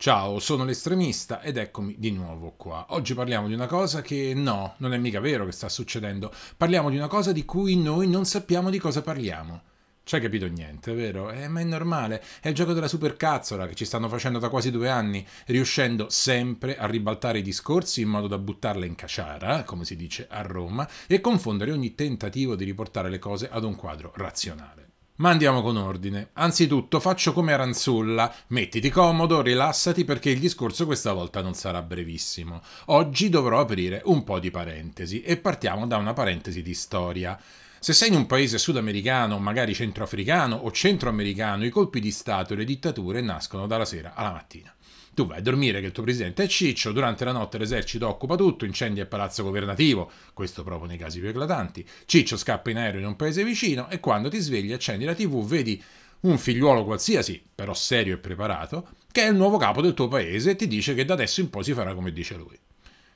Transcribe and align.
Ciao, 0.00 0.38
sono 0.38 0.62
l'estremista 0.62 1.42
ed 1.42 1.56
eccomi 1.56 1.96
di 1.98 2.12
nuovo 2.12 2.52
qua. 2.56 2.86
Oggi 2.90 3.14
parliamo 3.14 3.48
di 3.48 3.54
una 3.54 3.66
cosa 3.66 4.00
che 4.00 4.32
no, 4.32 4.74
non 4.76 4.94
è 4.94 4.96
mica 4.96 5.18
vero 5.18 5.44
che 5.44 5.50
sta 5.50 5.68
succedendo. 5.68 6.32
Parliamo 6.56 6.88
di 6.88 6.96
una 6.96 7.08
cosa 7.08 7.32
di 7.32 7.44
cui 7.44 7.76
noi 7.76 8.06
non 8.06 8.24
sappiamo 8.24 8.70
di 8.70 8.78
cosa 8.78 9.02
parliamo. 9.02 9.60
Ci 10.04 10.14
hai 10.14 10.20
capito 10.20 10.46
niente, 10.46 10.94
vero? 10.94 11.32
Eh, 11.32 11.48
ma 11.48 11.58
è 11.58 11.64
normale, 11.64 12.22
è 12.40 12.46
il 12.46 12.54
gioco 12.54 12.74
della 12.74 12.86
supercazzola 12.86 13.66
che 13.66 13.74
ci 13.74 13.84
stanno 13.84 14.08
facendo 14.08 14.38
da 14.38 14.48
quasi 14.50 14.70
due 14.70 14.88
anni, 14.88 15.26
riuscendo 15.46 16.06
sempre 16.10 16.78
a 16.78 16.86
ribaltare 16.86 17.40
i 17.40 17.42
discorsi 17.42 18.02
in 18.02 18.08
modo 18.08 18.28
da 18.28 18.38
buttarla 18.38 18.86
in 18.86 18.94
caciara, 18.94 19.64
come 19.64 19.84
si 19.84 19.96
dice 19.96 20.28
a 20.30 20.42
Roma, 20.42 20.88
e 21.08 21.20
confondere 21.20 21.72
ogni 21.72 21.96
tentativo 21.96 22.54
di 22.54 22.64
riportare 22.64 23.10
le 23.10 23.18
cose 23.18 23.48
ad 23.50 23.64
un 23.64 23.74
quadro 23.74 24.12
razionale. 24.14 24.87
Ma 25.18 25.30
andiamo 25.30 25.62
con 25.62 25.76
ordine. 25.76 26.30
Anzitutto 26.34 27.00
faccio 27.00 27.32
come 27.32 27.52
Aranzulla, 27.52 28.32
mettiti 28.48 28.88
comodo, 28.88 29.42
rilassati 29.42 30.04
perché 30.04 30.30
il 30.30 30.38
discorso 30.38 30.86
questa 30.86 31.12
volta 31.12 31.42
non 31.42 31.54
sarà 31.54 31.82
brevissimo. 31.82 32.62
Oggi 32.86 33.28
dovrò 33.28 33.58
aprire 33.58 34.00
un 34.04 34.22
po' 34.22 34.38
di 34.38 34.52
parentesi 34.52 35.22
e 35.22 35.36
partiamo 35.36 35.88
da 35.88 35.96
una 35.96 36.12
parentesi 36.12 36.62
di 36.62 36.72
storia. 36.72 37.36
Se 37.80 37.92
sei 37.92 38.10
in 38.10 38.14
un 38.14 38.26
paese 38.26 38.58
sudamericano, 38.58 39.40
magari 39.40 39.74
centroafricano 39.74 40.54
o 40.54 40.70
centroamericano, 40.70 41.64
i 41.64 41.70
colpi 41.70 41.98
di 41.98 42.12
Stato 42.12 42.52
e 42.52 42.56
le 42.56 42.64
dittature 42.64 43.20
nascono 43.20 43.66
dalla 43.66 43.84
sera 43.84 44.14
alla 44.14 44.30
mattina. 44.30 44.72
Tu 45.18 45.26
vai 45.26 45.38
a 45.38 45.42
dormire 45.42 45.80
che 45.80 45.86
il 45.86 45.90
tuo 45.90 46.04
presidente 46.04 46.44
è 46.44 46.46
Ciccio, 46.46 46.92
durante 46.92 47.24
la 47.24 47.32
notte 47.32 47.58
l'esercito 47.58 48.06
occupa 48.06 48.36
tutto, 48.36 48.64
incendia 48.64 49.02
il 49.02 49.08
palazzo 49.08 49.42
governativo, 49.42 50.08
questo 50.32 50.62
proprio 50.62 50.86
nei 50.86 50.96
casi 50.96 51.18
più 51.18 51.28
eclatanti, 51.28 51.84
Ciccio 52.04 52.36
scappa 52.36 52.70
in 52.70 52.76
aereo 52.76 53.00
in 53.00 53.06
un 53.06 53.16
paese 53.16 53.42
vicino 53.42 53.90
e 53.90 53.98
quando 53.98 54.28
ti 54.28 54.38
svegli 54.38 54.72
accendi 54.72 55.04
la 55.04 55.16
tv 55.16 55.44
vedi 55.44 55.82
un 56.20 56.38
figliuolo 56.38 56.84
qualsiasi, 56.84 57.42
però 57.52 57.74
serio 57.74 58.14
e 58.14 58.18
preparato, 58.18 58.90
che 59.10 59.22
è 59.22 59.28
il 59.28 59.34
nuovo 59.34 59.56
capo 59.56 59.82
del 59.82 59.92
tuo 59.92 60.06
paese 60.06 60.52
e 60.52 60.54
ti 60.54 60.68
dice 60.68 60.94
che 60.94 61.04
da 61.04 61.14
adesso 61.14 61.40
in 61.40 61.50
poi 61.50 61.64
si 61.64 61.72
farà 61.72 61.94
come 61.94 62.12
dice 62.12 62.36
lui. 62.36 62.56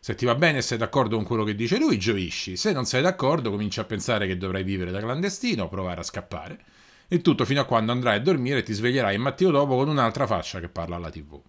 Se 0.01 0.17
ti 0.17 0.25
va 0.25 0.35
bene 0.35 0.59
e 0.59 0.63
sei 0.63 0.79
d'accordo 0.79 1.15
con 1.15 1.25
quello 1.25 1.45
che 1.45 1.55
dice 1.55 1.79
lui, 1.79 2.01
gioisci. 2.01 2.57
Se 2.57 2.73
non 2.73 2.85
sei 2.85 3.03
d'accordo, 3.03 3.53
cominci 3.53 3.79
a 3.79 3.85
pensare 3.85 4.27
che 4.27 4.37
dovrai 4.37 4.65
vivere 4.65 4.91
da 4.91 4.99
clandestino, 4.99 5.69
provare 5.69 6.01
a 6.01 6.03
scappare. 6.03 6.65
Il 7.07 7.23
tutto 7.23 7.45
fino 7.45 7.61
a 7.61 7.65
quando 7.65 7.93
andrai 7.93 8.17
a 8.17 8.21
dormire 8.21 8.59
e 8.59 8.63
ti 8.65 8.73
sveglierai 8.73 9.15
il 9.15 9.21
mattino 9.21 9.53
dopo 9.53 9.77
con 9.77 9.89
un'altra 9.89 10.27
faccia 10.27 10.59
che 10.59 10.69
parla 10.69 10.97
alla 10.97 11.09
tv. 11.09 11.41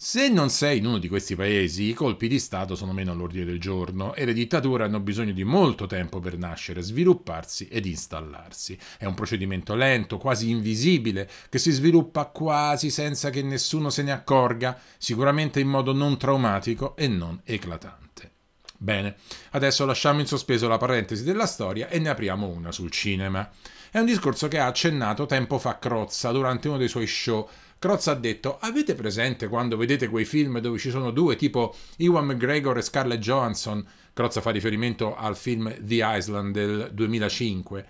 Se 0.00 0.28
non 0.28 0.48
sei 0.48 0.78
in 0.78 0.86
uno 0.86 0.98
di 0.98 1.08
questi 1.08 1.34
paesi, 1.34 1.88
i 1.88 1.92
colpi 1.92 2.28
di 2.28 2.38
Stato 2.38 2.76
sono 2.76 2.92
meno 2.92 3.10
all'ordine 3.10 3.44
del 3.44 3.58
giorno 3.58 4.14
e 4.14 4.24
le 4.24 4.32
dittature 4.32 4.84
hanno 4.84 5.00
bisogno 5.00 5.32
di 5.32 5.42
molto 5.42 5.86
tempo 5.86 6.20
per 6.20 6.38
nascere, 6.38 6.82
svilupparsi 6.82 7.66
ed 7.66 7.84
installarsi. 7.84 8.78
È 8.96 9.06
un 9.06 9.14
procedimento 9.14 9.74
lento, 9.74 10.16
quasi 10.18 10.50
invisibile, 10.50 11.28
che 11.48 11.58
si 11.58 11.72
sviluppa 11.72 12.26
quasi 12.26 12.90
senza 12.90 13.30
che 13.30 13.42
nessuno 13.42 13.90
se 13.90 14.04
ne 14.04 14.12
accorga, 14.12 14.78
sicuramente 14.98 15.58
in 15.58 15.66
modo 15.66 15.92
non 15.92 16.16
traumatico 16.16 16.94
e 16.94 17.08
non 17.08 17.40
eclatante. 17.42 18.30
Bene, 18.76 19.16
adesso 19.50 19.84
lasciamo 19.84 20.20
in 20.20 20.28
sospeso 20.28 20.68
la 20.68 20.78
parentesi 20.78 21.24
della 21.24 21.46
storia 21.46 21.88
e 21.88 21.98
ne 21.98 22.10
apriamo 22.10 22.46
una 22.46 22.70
sul 22.70 22.92
cinema. 22.92 23.50
È 23.90 23.98
un 23.98 24.06
discorso 24.06 24.46
che 24.46 24.60
ha 24.60 24.66
accennato 24.66 25.26
tempo 25.26 25.58
fa 25.58 25.80
Crozza 25.80 26.30
durante 26.30 26.68
uno 26.68 26.76
dei 26.76 26.86
suoi 26.86 27.08
show 27.08 27.48
Crozza 27.78 28.10
ha 28.10 28.14
detto: 28.14 28.58
Avete 28.60 28.94
presente 28.94 29.46
quando 29.46 29.76
vedete 29.76 30.08
quei 30.08 30.24
film 30.24 30.58
dove 30.58 30.78
ci 30.78 30.90
sono 30.90 31.12
due, 31.12 31.36
tipo 31.36 31.74
Ewan 31.96 32.26
McGregor 32.26 32.76
e 32.76 32.82
Scarlett 32.82 33.20
Johansson? 33.20 33.86
Crozza 34.12 34.40
fa 34.40 34.50
riferimento 34.50 35.14
al 35.14 35.36
film 35.36 35.72
The 35.80 36.00
Island 36.02 36.52
del 36.52 36.90
2005. 36.92 37.86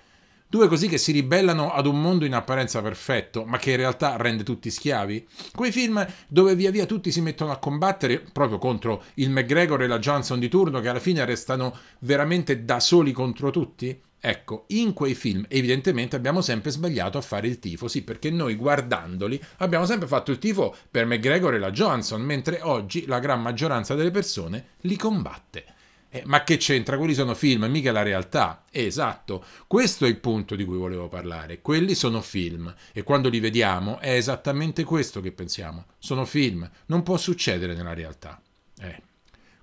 Due 0.51 0.69
così 0.69 0.89
che 0.89 0.97
si 0.97 1.13
ribellano 1.13 1.73
ad 1.73 1.87
un 1.87 2.01
mondo 2.01 2.25
in 2.25 2.35
apparenza 2.35 2.81
perfetto, 2.81 3.45
ma 3.45 3.59
che 3.59 3.73
in 3.73 3.77
realtà 3.77 4.17
rende 4.17 4.45
tutti 4.45 4.71
schiavi? 4.71 5.27
Quei 5.55 5.73
film 5.73 6.07
dove 6.27 6.55
via 6.55 6.71
via 6.71 6.87
tutti 6.87 7.11
si 7.11 7.21
mettono 7.21 7.51
a 7.51 7.59
combattere 7.59 8.23
proprio 8.33 8.57
contro 8.59 9.05
il 9.15 9.31
McGregor 9.31 9.83
e 9.83 9.87
la 9.87 9.99
Johansson 9.99 10.39
di 10.39 10.49
turno, 10.49 10.81
che 10.81 10.89
alla 10.89 11.01
fine 11.01 11.25
restano 11.25 11.77
veramente 12.01 12.65
da 12.65 12.81
soli 12.81 13.13
contro 13.13 13.51
tutti? 13.51 13.99
Ecco, 14.21 14.65
in 14.69 14.93
quei 14.95 15.15
film 15.15 15.45
evidentemente 15.49 16.17
abbiamo 16.17 16.41
sempre 16.41 16.71
sbagliato 16.71 17.19
a 17.19 17.23
fare 17.23 17.47
il 17.47 17.59
tifo, 17.59 17.87
sì, 17.87 18.03
perché 18.03 18.31
noi 18.31 18.57
guardandoli 18.57 19.41
abbiamo 19.59 19.87
sempre 19.87 20.09
fatto 20.09 20.33
il 20.33 20.39
tifo 20.39 20.75
per 20.91 21.07
McGregor 21.07 21.55
e 21.55 21.59
la 21.59 21.71
Johansson, 21.71 22.21
mentre 22.23 22.61
oggi 22.63 23.07
la 23.07 23.21
gran 23.21 23.41
maggioranza 23.41 23.95
delle 23.95 24.11
persone 24.11 24.71
li 24.81 24.97
combatte. 24.97 25.77
Eh, 26.11 26.23
ma 26.25 26.43
che 26.43 26.57
c'entra? 26.57 26.97
Quelli 26.97 27.13
sono 27.15 27.35
film, 27.35 27.65
mica 27.67 27.93
la 27.93 28.03
realtà. 28.03 28.65
Esatto, 28.71 29.45
questo 29.67 30.07
è 30.07 30.09
il 30.09 30.19
punto 30.19 30.57
di 30.57 30.65
cui 30.65 30.79
volevo 30.79 31.09
parlare. 31.09 31.61
Quelli 31.61 31.95
sono 31.95 32.23
film 32.23 32.75
e 32.93 33.03
quando 33.03 33.29
li 33.29 33.41
vediamo 33.41 33.99
è 33.99 34.15
esattamente 34.15 34.85
questo 34.85 35.21
che 35.21 35.33
pensiamo. 35.33 35.85
Sono 35.99 36.25
film, 36.25 36.69
non 36.87 37.03
può 37.03 37.17
succedere 37.19 37.75
nella 37.75 37.95
realtà. 37.95 38.41
Eh. 38.81 39.03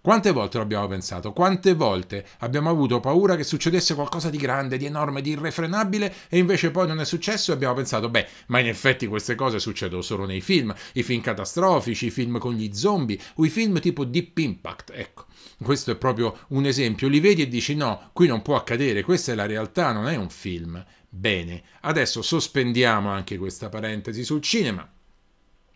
Quante 0.05 0.29
volte 0.29 0.57
lo 0.57 0.63
abbiamo 0.63 0.85
pensato? 0.85 1.33
Quante 1.33 1.73
volte 1.73 2.27
abbiamo 2.41 2.69
avuto 2.69 2.99
paura 2.99 3.35
che 3.35 3.43
succedesse 3.43 3.95
qualcosa 3.95 4.29
di 4.29 4.37
grande, 4.37 4.77
di 4.77 4.85
enorme, 4.85 5.19
di 5.19 5.31
irrefrenabile 5.31 6.13
e 6.29 6.37
invece 6.37 6.69
poi 6.69 6.85
non 6.85 6.99
è 6.99 7.05
successo 7.05 7.49
e 7.49 7.55
abbiamo 7.55 7.73
pensato, 7.73 8.07
beh, 8.07 8.27
ma 8.49 8.59
in 8.59 8.67
effetti 8.67 9.07
queste 9.07 9.33
cose 9.33 9.57
succedono 9.57 10.03
solo 10.03 10.27
nei 10.27 10.41
film, 10.41 10.71
i 10.93 11.01
film 11.01 11.21
catastrofici, 11.21 12.05
i 12.05 12.11
film 12.11 12.37
con 12.37 12.53
gli 12.53 12.71
zombie 12.71 13.17
o 13.37 13.45
i 13.45 13.49
film 13.49 13.79
tipo 13.79 14.05
Deep 14.05 14.37
Impact, 14.37 14.91
ecco. 14.93 15.25
Questo 15.63 15.89
è 15.89 15.95
proprio 15.95 16.37
un 16.49 16.67
esempio, 16.67 17.07
li 17.07 17.19
vedi 17.19 17.41
e 17.41 17.47
dici 17.47 17.73
no, 17.73 18.11
qui 18.13 18.27
non 18.27 18.43
può 18.43 18.57
accadere, 18.57 19.01
questa 19.01 19.31
è 19.31 19.35
la 19.35 19.47
realtà, 19.47 19.91
non 19.91 20.07
è 20.07 20.15
un 20.15 20.29
film. 20.29 20.85
Bene, 21.09 21.63
adesso 21.81 22.21
sospendiamo 22.21 23.09
anche 23.09 23.39
questa 23.39 23.69
parentesi 23.69 24.23
sul 24.23 24.43
cinema 24.43 24.87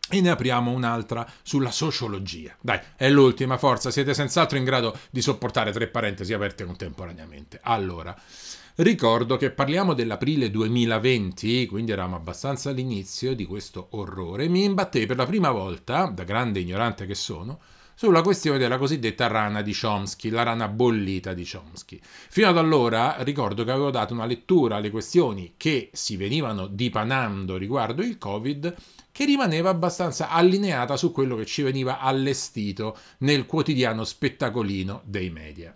e 0.10 0.22
ne 0.22 0.30
apriamo 0.30 0.72
un'altra 0.72 1.28
sulla 1.42 1.72
sociologia. 1.72 2.56
Dai, 2.60 2.80
è 2.96 3.10
l'ultima, 3.10 3.58
forza, 3.58 3.92
siete 3.92 4.14
senz'altro 4.14 4.58
in 4.58 4.64
grado 4.64 4.98
di 5.10 5.22
sopportare 5.22 5.72
tre 5.72 5.88
parentesi 5.88 6.34
aperte 6.34 6.66
contemporaneamente. 6.66 7.60
Allora, 7.64 8.16
ricordo 8.76 9.38
che 9.38 9.52
parliamo 9.52 9.94
dell'aprile 9.94 10.50
2020, 10.50 11.68
quindi 11.68 11.92
eravamo 11.92 12.16
abbastanza 12.16 12.72
all'inizio 12.72 13.36
di 13.36 13.46
questo 13.46 13.88
orrore, 13.92 14.48
mi 14.48 14.64
imbattei 14.64 15.06
per 15.06 15.18
la 15.18 15.26
prima 15.26 15.52
volta, 15.52 16.06
da 16.06 16.24
grande 16.24 16.60
ignorante 16.60 17.06
che 17.06 17.16
sono, 17.16 17.60
sulla 18.00 18.22
questione 18.22 18.58
della 18.58 18.78
cosiddetta 18.78 19.28
rana 19.28 19.62
di 19.62 19.78
Chomsky, 19.78 20.30
la 20.30 20.44
rana 20.44 20.70
bollita 20.70 21.34
di 21.34 21.46
Chomsky. 21.46 22.00
Fino 22.02 22.48
ad 22.48 22.58
allora 22.58 23.18
ricordo 23.20 23.66
che 23.66 23.72
avevo 23.72 23.92
dato 23.92 24.14
una 24.14 24.26
lettura 24.26 24.78
alle 24.78 24.90
questioni 24.90 25.56
che 25.58 25.90
si 25.92 26.16
venivano 26.16 26.68
dipanando 26.68 27.58
riguardo 27.58 28.02
il 28.02 28.18
Covid 28.18 28.74
che 29.20 29.26
rimaneva 29.26 29.70
abbastanza 29.70 30.30
allineata 30.30 30.96
su 30.96 31.12
quello 31.12 31.36
che 31.36 31.46
ci 31.46 31.62
veniva 31.62 32.00
allestito 32.00 32.98
nel 33.18 33.46
quotidiano 33.46 34.06
spettacolino 34.06 35.02
dei 35.04 35.30
media. 35.30 35.76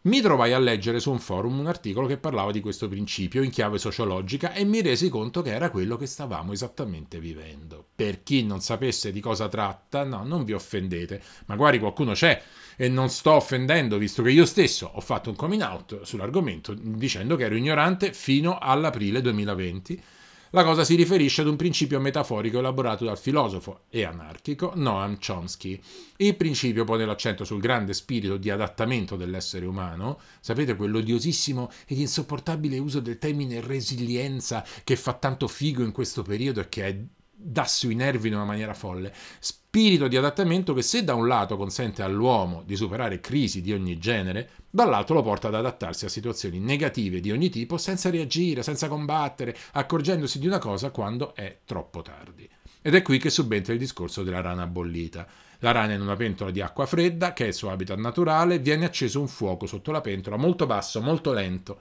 Mi 0.00 0.20
trovai 0.20 0.52
a 0.52 0.58
leggere 0.58 0.98
su 0.98 1.12
un 1.12 1.20
forum 1.20 1.60
un 1.60 1.68
articolo 1.68 2.08
che 2.08 2.16
parlava 2.16 2.50
di 2.50 2.58
questo 2.58 2.88
principio 2.88 3.44
in 3.44 3.50
chiave 3.50 3.78
sociologica 3.78 4.52
e 4.52 4.64
mi 4.64 4.82
resi 4.82 5.08
conto 5.08 5.42
che 5.42 5.52
era 5.52 5.70
quello 5.70 5.96
che 5.96 6.06
stavamo 6.06 6.50
esattamente 6.50 7.20
vivendo. 7.20 7.86
Per 7.94 8.24
chi 8.24 8.42
non 8.42 8.60
sapesse 8.62 9.12
di 9.12 9.20
cosa 9.20 9.46
tratta, 9.46 10.02
no, 10.02 10.24
non 10.24 10.42
vi 10.42 10.54
offendete, 10.54 11.22
magari 11.46 11.78
qualcuno 11.78 12.14
c'è 12.14 12.42
e 12.76 12.88
non 12.88 13.10
sto 13.10 13.34
offendendo 13.34 13.96
visto 13.96 14.22
che 14.24 14.32
io 14.32 14.44
stesso 14.44 14.90
ho 14.92 15.00
fatto 15.00 15.30
un 15.30 15.36
coming 15.36 15.62
out 15.62 16.02
sull'argomento 16.02 16.74
dicendo 16.74 17.36
che 17.36 17.44
ero 17.44 17.54
ignorante 17.54 18.12
fino 18.12 18.58
all'aprile 18.58 19.20
2020 19.20 20.02
la 20.50 20.64
cosa 20.64 20.84
si 20.84 20.94
riferisce 20.94 21.42
ad 21.42 21.46
un 21.46 21.56
principio 21.56 22.00
metaforico 22.00 22.58
elaborato 22.58 23.04
dal 23.04 23.18
filosofo 23.18 23.82
e 23.90 24.04
anarchico 24.04 24.72
Noam 24.74 25.18
Chomsky. 25.18 25.80
Il 26.16 26.36
principio 26.36 26.84
pone 26.84 27.04
l'accento 27.04 27.44
sul 27.44 27.60
grande 27.60 27.92
spirito 27.92 28.36
di 28.36 28.50
adattamento 28.50 29.16
dell'essere 29.16 29.66
umano, 29.66 30.18
sapete 30.40 30.76
quell'odiosissimo 30.76 31.70
ed 31.86 31.98
insopportabile 31.98 32.78
uso 32.78 33.00
del 33.00 33.18
termine 33.18 33.60
resilienza 33.60 34.64
che 34.84 34.96
fa 34.96 35.12
tanto 35.14 35.48
figo 35.48 35.82
in 35.82 35.92
questo 35.92 36.22
periodo 36.22 36.60
e 36.60 36.68
che 36.68 36.86
è 36.86 36.96
dà 37.40 37.64
sui 37.64 37.94
nervi 37.94 38.28
in 38.28 38.34
una 38.34 38.44
maniera 38.44 38.74
folle. 38.74 39.14
Spirito 39.38 40.08
di 40.08 40.16
adattamento 40.16 40.74
che 40.74 40.82
se 40.82 41.04
da 41.04 41.14
un 41.14 41.28
lato 41.28 41.56
consente 41.56 42.02
all'uomo 42.02 42.62
di 42.66 42.74
superare 42.74 43.20
crisi 43.20 43.62
di 43.62 43.72
ogni 43.72 43.96
genere, 43.98 44.50
dall'altro 44.68 45.14
lo 45.14 45.22
porta 45.22 45.46
ad 45.46 45.54
adattarsi 45.54 46.04
a 46.04 46.08
situazioni 46.08 46.58
negative 46.58 47.20
di 47.20 47.30
ogni 47.30 47.48
tipo 47.48 47.78
senza 47.78 48.10
reagire, 48.10 48.64
senza 48.64 48.88
combattere, 48.88 49.56
accorgendosi 49.72 50.40
di 50.40 50.48
una 50.48 50.58
cosa 50.58 50.90
quando 50.90 51.34
è 51.36 51.60
troppo 51.64 52.02
tardi. 52.02 52.48
Ed 52.82 52.94
è 52.94 53.02
qui 53.02 53.18
che 53.18 53.30
subentra 53.30 53.72
il 53.72 53.78
discorso 53.78 54.24
della 54.24 54.40
rana 54.40 54.66
bollita. 54.66 55.26
La 55.60 55.72
rana 55.72 55.92
in 55.92 56.00
una 56.00 56.16
pentola 56.16 56.50
di 56.50 56.60
acqua 56.60 56.86
fredda, 56.86 57.32
che 57.32 57.44
è 57.44 57.48
il 57.48 57.54
suo 57.54 57.70
habitat 57.70 57.98
naturale, 57.98 58.58
viene 58.58 58.84
acceso 58.84 59.20
un 59.20 59.28
fuoco 59.28 59.66
sotto 59.66 59.92
la 59.92 60.00
pentola 60.00 60.36
molto 60.36 60.66
basso, 60.66 61.00
molto 61.00 61.32
lento 61.32 61.80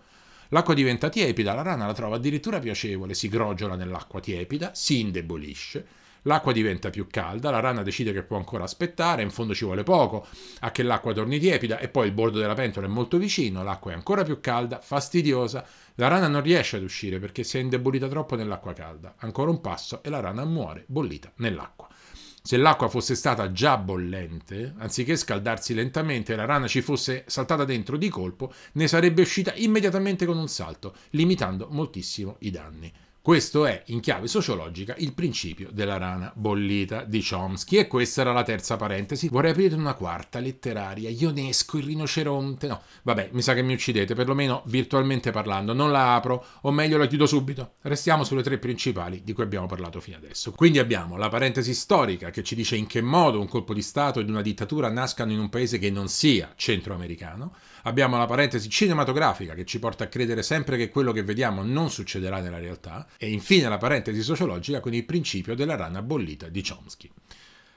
L'acqua 0.49 0.73
diventa 0.73 1.09
tiepida, 1.09 1.53
la 1.53 1.61
rana 1.61 1.85
la 1.85 1.93
trova 1.93 2.15
addirittura 2.15 2.59
piacevole, 2.59 3.13
si 3.13 3.27
grogiola 3.27 3.75
nell'acqua 3.75 4.21
tiepida, 4.21 4.71
si 4.73 5.01
indebolisce, 5.01 5.85
l'acqua 6.21 6.53
diventa 6.53 6.89
più 6.89 7.07
calda, 7.07 7.49
la 7.49 7.59
rana 7.59 7.83
decide 7.83 8.13
che 8.13 8.23
può 8.23 8.37
ancora 8.37 8.63
aspettare, 8.63 9.23
in 9.23 9.29
fondo 9.29 9.53
ci 9.53 9.65
vuole 9.65 9.83
poco 9.83 10.25
a 10.61 10.71
che 10.71 10.83
l'acqua 10.83 11.13
torni 11.13 11.39
tiepida 11.39 11.79
e 11.79 11.89
poi 11.89 12.07
il 12.07 12.13
bordo 12.13 12.39
della 12.39 12.53
pentola 12.53 12.85
è 12.85 12.89
molto 12.89 13.17
vicino, 13.17 13.63
l'acqua 13.63 13.91
è 13.91 13.95
ancora 13.95 14.23
più 14.23 14.39
calda, 14.39 14.79
fastidiosa, 14.79 15.65
la 15.95 16.07
rana 16.07 16.27
non 16.27 16.41
riesce 16.41 16.77
ad 16.77 16.83
uscire 16.83 17.19
perché 17.19 17.43
si 17.43 17.57
è 17.57 17.61
indebolita 17.61 18.07
troppo 18.07 18.35
nell'acqua 18.35 18.73
calda, 18.73 19.15
ancora 19.17 19.51
un 19.51 19.59
passo 19.59 20.01
e 20.01 20.09
la 20.09 20.21
rana 20.21 20.45
muore 20.45 20.85
bollita 20.87 21.31
nell'acqua. 21.37 21.87
Se 22.41 22.55
l'acqua 22.55 22.87
fosse 22.87 23.15
stata 23.15 23.51
già 23.51 23.77
bollente, 23.77 24.73
anziché 24.77 25.17
scaldarsi 25.17 25.73
lentamente 25.73 26.33
e 26.33 26.35
la 26.35 26.45
rana 26.45 26.67
ci 26.67 26.81
fosse 26.81 27.23
saltata 27.27 27.65
dentro 27.65 27.97
di 27.97 28.07
colpo, 28.09 28.53
ne 28.73 28.87
sarebbe 28.87 29.21
uscita 29.21 29.53
immediatamente 29.55 30.25
con 30.25 30.37
un 30.37 30.47
salto, 30.47 30.95
limitando 31.09 31.67
moltissimo 31.69 32.37
i 32.39 32.49
danni. 32.49 32.93
Questo 33.27 33.65
è, 33.65 33.83
in 33.87 33.99
chiave 33.99 34.25
sociologica, 34.29 34.95
il 34.99 35.13
principio 35.13 35.67
della 35.73 35.97
rana 35.97 36.31
bollita 36.33 37.03
di 37.03 37.21
Chomsky 37.21 37.75
e 37.75 37.85
questa 37.85 38.21
era 38.21 38.31
la 38.31 38.43
terza 38.43 38.77
parentesi. 38.77 39.27
Vorrei 39.27 39.51
aprire 39.51 39.75
una 39.75 39.95
quarta 39.95 40.39
letteraria, 40.39 41.09
Ionesco, 41.09 41.77
il 41.77 41.83
rinoceronte. 41.83 42.67
No, 42.67 42.81
vabbè, 43.03 43.31
mi 43.33 43.41
sa 43.41 43.53
che 43.53 43.63
mi 43.63 43.73
uccidete, 43.73 44.15
perlomeno 44.15 44.63
virtualmente 44.67 45.31
parlando. 45.31 45.73
Non 45.73 45.91
la 45.91 46.15
apro, 46.15 46.41
o 46.61 46.71
meglio 46.71 46.97
la 46.97 47.05
chiudo 47.05 47.25
subito. 47.25 47.73
Restiamo 47.81 48.23
sulle 48.23 48.43
tre 48.43 48.59
principali 48.59 49.21
di 49.25 49.33
cui 49.33 49.43
abbiamo 49.43 49.65
parlato 49.65 49.99
fino 49.99 50.15
adesso. 50.15 50.53
Quindi 50.53 50.79
abbiamo 50.79 51.17
la 51.17 51.27
parentesi 51.27 51.73
storica 51.73 52.29
che 52.29 52.43
ci 52.43 52.55
dice 52.55 52.77
in 52.77 52.87
che 52.87 53.01
modo 53.01 53.41
un 53.41 53.49
colpo 53.49 53.73
di 53.73 53.81
Stato 53.81 54.21
ed 54.21 54.29
una 54.29 54.41
dittatura 54.41 54.89
nascano 54.89 55.33
in 55.33 55.39
un 55.39 55.49
paese 55.49 55.79
che 55.79 55.91
non 55.91 56.07
sia 56.07 56.53
centroamericano. 56.55 57.53
Abbiamo 57.87 58.17
la 58.17 58.25
parentesi 58.25 58.67
cinematografica 58.67 59.53
che 59.53 59.63
ci 59.63 59.79
porta 59.79 60.03
a 60.03 60.07
credere 60.07 60.43
sempre 60.43 60.75
che 60.75 60.89
quello 60.89 61.13
che 61.13 61.23
vediamo 61.23 61.63
non 61.63 61.89
succederà 61.89 62.41
nella 62.41 62.59
realtà 62.59 63.07
e 63.17 63.31
infine 63.31 63.69
la 63.69 63.77
parentesi 63.77 64.21
sociologica 64.23 64.81
con 64.81 64.93
il 64.93 65.05
principio 65.05 65.55
della 65.55 65.77
rana 65.77 66.01
bollita 66.01 66.49
di 66.49 66.61
Chomsky. 66.61 67.09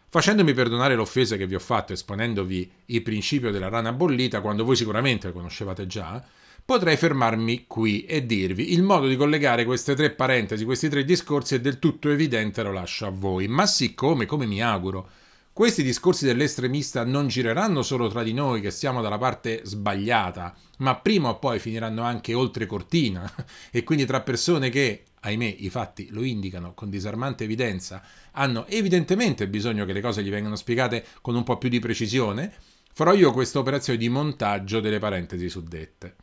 Facendomi 0.09 0.53
perdonare 0.53 0.97
l'offesa 0.97 1.37
che 1.37 1.47
vi 1.47 1.55
ho 1.55 1.61
fatto 1.61 1.93
esponendovi 1.93 2.69
il 2.87 3.03
principio 3.03 3.53
della 3.53 3.69
rana 3.69 3.93
bollita, 3.93 4.41
quando 4.41 4.65
voi 4.65 4.75
sicuramente 4.75 5.29
lo 5.29 5.33
conoscevate 5.33 5.87
già, 5.87 6.21
potrei 6.65 6.97
fermarmi 6.97 7.67
qui 7.69 8.05
e 8.05 8.27
dirvi 8.27 8.73
il 8.73 8.83
modo 8.83 9.07
di 9.07 9.15
collegare 9.15 9.65
queste 9.65 9.95
tre 9.95 10.11
parentesi, 10.11 10.65
questi 10.65 10.89
tre 10.89 11.05
discorsi 11.05 11.55
è 11.55 11.61
del 11.61 11.79
tutto 11.79 12.11
evidente, 12.11 12.65
lo 12.65 12.73
lascio 12.73 13.07
a 13.07 13.11
voi. 13.11 13.47
Ma 13.47 13.65
siccome, 13.65 14.27
come 14.27 14.47
mi 14.47 14.61
auguro, 14.61 15.09
questi 15.53 15.83
discorsi 15.83 16.25
dell'estremista 16.25 17.05
non 17.05 17.27
gireranno 17.27 17.83
solo 17.83 18.09
tra 18.09 18.23
di 18.23 18.33
noi 18.33 18.61
che 18.61 18.71
siamo 18.71 19.03
dalla 19.03 19.19
parte 19.19 19.63
sbagliata, 19.65 20.55
ma 20.79 20.97
prima 20.97 21.31
o 21.31 21.39
poi 21.39 21.59
finiranno 21.59 22.03
anche 22.03 22.35
oltre 22.35 22.67
cortina 22.67 23.31
e 23.71 23.83
quindi 23.83 24.07
tra 24.07 24.23
persone 24.23 24.71
che, 24.71 25.05
ahimè, 25.21 25.57
i 25.59 25.69
fatti 25.69 26.09
lo 26.11 26.23
indicano 26.23 26.73
con 26.73 26.89
disarmante 26.89 27.45
evidenza, 27.45 28.01
hanno 28.33 28.65
evidentemente 28.69 29.49
bisogno 29.49 29.85
che 29.85 29.93
le 29.93 30.01
cose 30.01 30.23
gli 30.23 30.31
vengano 30.31 30.57
spiegate 30.57 31.05
con 31.21 31.35
un 31.35 31.43
po' 31.43 31.59
più 31.59 31.69
di 31.69 31.81
precisione, 31.81 32.53
farò 32.93 33.13
io 33.13 33.33
questa 33.33 33.59
operazione 33.59 33.99
di 33.99 34.09
montaggio 34.09 34.81
delle 34.81 34.99
parentesi 34.99 35.49
suddette. 35.49 36.17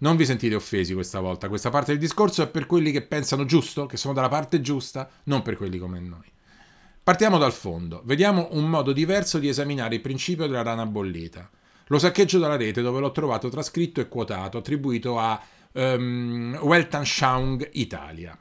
Non 0.00 0.14
vi 0.14 0.26
sentite 0.26 0.54
offesi 0.54 0.92
questa 0.92 1.18
volta, 1.18 1.48
questa 1.48 1.70
parte 1.70 1.92
del 1.92 2.00
discorso 2.00 2.42
è 2.42 2.48
per 2.48 2.66
quelli 2.66 2.92
che 2.92 3.02
pensano 3.02 3.44
giusto, 3.44 3.86
che 3.86 3.96
sono 3.96 4.14
dalla 4.14 4.28
parte 4.28 4.60
giusta, 4.60 5.08
non 5.24 5.42
per 5.42 5.56
quelli 5.56 5.78
come 5.78 5.98
noi. 5.98 6.36
Partiamo 7.08 7.38
dal 7.38 7.54
fondo, 7.54 8.02
vediamo 8.04 8.48
un 8.50 8.68
modo 8.68 8.92
diverso 8.92 9.38
di 9.38 9.48
esaminare 9.48 9.94
il 9.94 10.02
principio 10.02 10.46
della 10.46 10.60
rana 10.60 10.84
bollita. 10.84 11.48
Lo 11.86 11.98
saccheggio 11.98 12.38
dalla 12.38 12.56
rete 12.56 12.82
dove 12.82 13.00
l'ho 13.00 13.12
trovato 13.12 13.48
trascritto 13.48 14.02
e 14.02 14.08
quotato, 14.08 14.58
attribuito 14.58 15.18
a 15.18 15.42
um, 15.72 16.58
Weltanschauung 16.60 17.66
Italia. 17.72 18.38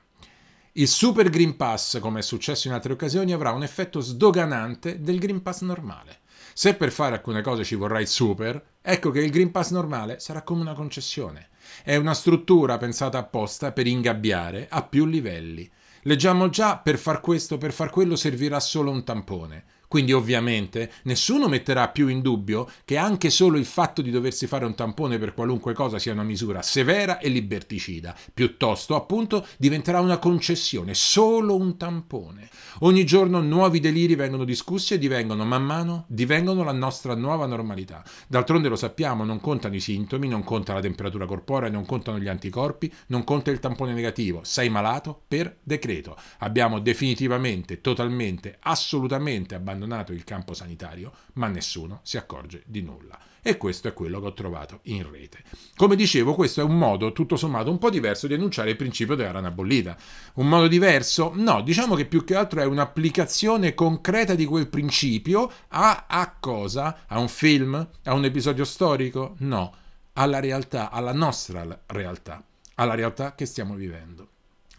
Il 0.73 0.89
Super 0.89 1.29
Green 1.29 1.55
Pass, 1.55 2.01
come 2.01 2.19
è 2.19 2.21
successo 2.21 2.67
in 2.67 2.73
altre 2.73 2.91
occasioni, 2.91 3.31
avrà 3.31 3.51
un 3.51 3.63
effetto 3.63 4.01
sdoganante 4.01 4.99
del 4.99 5.17
Green 5.17 5.41
Pass 5.41 5.61
normale. 5.61 6.19
Se 6.51 6.73
per 6.73 6.91
fare 6.91 7.15
alcune 7.15 7.41
cose 7.41 7.63
ci 7.63 7.75
vorrà 7.75 8.01
il 8.01 8.07
Super, 8.07 8.61
ecco 8.81 9.11
che 9.11 9.21
il 9.21 9.31
Green 9.31 9.51
Pass 9.51 9.71
normale 9.71 10.19
sarà 10.19 10.41
come 10.41 10.59
una 10.59 10.73
concessione. 10.73 11.51
È 11.85 11.95
una 11.95 12.13
struttura 12.13 12.77
pensata 12.77 13.17
apposta 13.17 13.71
per 13.71 13.87
ingabbiare 13.87 14.67
a 14.69 14.83
più 14.83 15.05
livelli. 15.05 15.71
Leggiamo 16.07 16.47
già 16.47 16.77
per 16.77 16.97
far 16.97 17.19
questo, 17.19 17.57
per 17.57 17.73
far 17.73 17.89
quello 17.89 18.15
servirà 18.15 18.61
solo 18.61 18.91
un 18.91 19.03
tampone. 19.03 19.65
Quindi 19.87 20.11
ovviamente 20.11 20.91
nessuno 21.03 21.47
metterà 21.47 21.87
più 21.87 22.09
in 22.09 22.21
dubbio 22.21 22.69
che 22.83 22.97
anche 22.97 23.29
solo 23.29 23.57
il 23.57 23.65
fatto 23.65 24.01
di 24.01 24.11
doversi 24.11 24.45
fare 24.45 24.65
un 24.65 24.75
tampone 24.75 25.17
per 25.17 25.33
qualunque 25.33 25.73
cosa 25.73 25.97
sia 25.97 26.11
una 26.11 26.23
misura 26.23 26.61
severa 26.61 27.19
e 27.19 27.29
liberticida, 27.29 28.15
piuttosto 28.33 28.95
appunto 28.95 29.47
diventerà 29.57 30.01
una 30.01 30.17
concessione, 30.17 30.93
solo 30.93 31.55
un 31.55 31.77
tampone. 31.77 32.49
Ogni 32.79 33.05
giorno 33.05 33.39
nuovi 33.39 33.79
deliri 33.79 34.15
vengono 34.15 34.43
discussi 34.43 34.93
e 34.93 34.97
divengono 34.97 35.45
man 35.45 35.63
mano 35.63 36.03
divengono 36.07 36.63
la 36.63 36.73
nostra 36.73 37.15
nuova 37.15 37.45
normalità. 37.45 38.03
D'altronde 38.27 38.67
lo 38.67 38.75
sappiamo, 38.75 39.23
non 39.23 39.39
contano 39.39 39.75
i 39.75 39.79
sintomi, 39.79 40.27
non 40.27 40.43
conta 40.43 40.73
la 40.73 40.81
temperatura 40.81 41.25
corporea, 41.25 41.69
non 41.69 41.85
contano 41.85 42.19
gli 42.19 42.27
anticorpi, 42.27 42.91
non 43.07 43.23
conta 43.23 43.51
il 43.51 43.59
tampone 43.59 43.93
negativo, 43.93 44.41
sei 44.43 44.69
malato 44.69 45.23
per 45.27 45.57
decreto. 45.63 46.17
Abbiamo 46.39 46.79
definitivamente, 46.79 47.79
totalmente, 47.79 48.57
assolutamente 48.59 49.55
abbandonato 49.55 49.75
abbandonato 49.77 50.11
il 50.11 50.23
campo 50.23 50.53
sanitario, 50.53 51.11
ma 51.33 51.47
nessuno 51.47 51.99
si 52.03 52.17
accorge 52.17 52.63
di 52.65 52.81
nulla. 52.81 53.17
E 53.41 53.55
questo 53.55 53.87
è 53.87 53.93
quello 53.93 54.19
che 54.19 54.25
ho 54.25 54.33
trovato 54.33 54.79
in 54.83 55.09
rete. 55.09 55.43
Come 55.75 55.95
dicevo, 55.95 56.33
questo 56.33 56.59
è 56.59 56.63
un 56.63 56.77
modo 56.77 57.13
tutto 57.13 57.37
sommato 57.37 57.69
un 57.69 57.77
po' 57.77 57.89
diverso 57.89 58.27
di 58.27 58.33
annunciare 58.33 58.71
il 58.71 58.75
principio 58.75 59.15
della 59.15 59.31
rana 59.31 59.51
bollita. 59.51 59.95
Un 60.33 60.49
modo 60.49 60.67
diverso? 60.67 61.31
No, 61.35 61.61
diciamo 61.61 61.95
che 61.95 62.05
più 62.05 62.25
che 62.25 62.35
altro 62.35 62.59
è 62.59 62.65
un'applicazione 62.65 63.73
concreta 63.73 64.35
di 64.35 64.45
quel 64.45 64.67
principio 64.67 65.49
a, 65.69 66.05
a 66.09 66.35
cosa? 66.39 67.05
A 67.07 67.19
un 67.19 67.29
film? 67.29 67.87
A 68.03 68.13
un 68.13 68.25
episodio 68.25 68.65
storico? 68.65 69.35
No, 69.39 69.73
alla 70.13 70.39
realtà, 70.39 70.89
alla 70.89 71.13
nostra 71.13 71.65
realtà, 71.85 72.43
alla 72.75 72.95
realtà 72.95 73.33
che 73.33 73.45
stiamo 73.45 73.75
vivendo. 73.75 74.31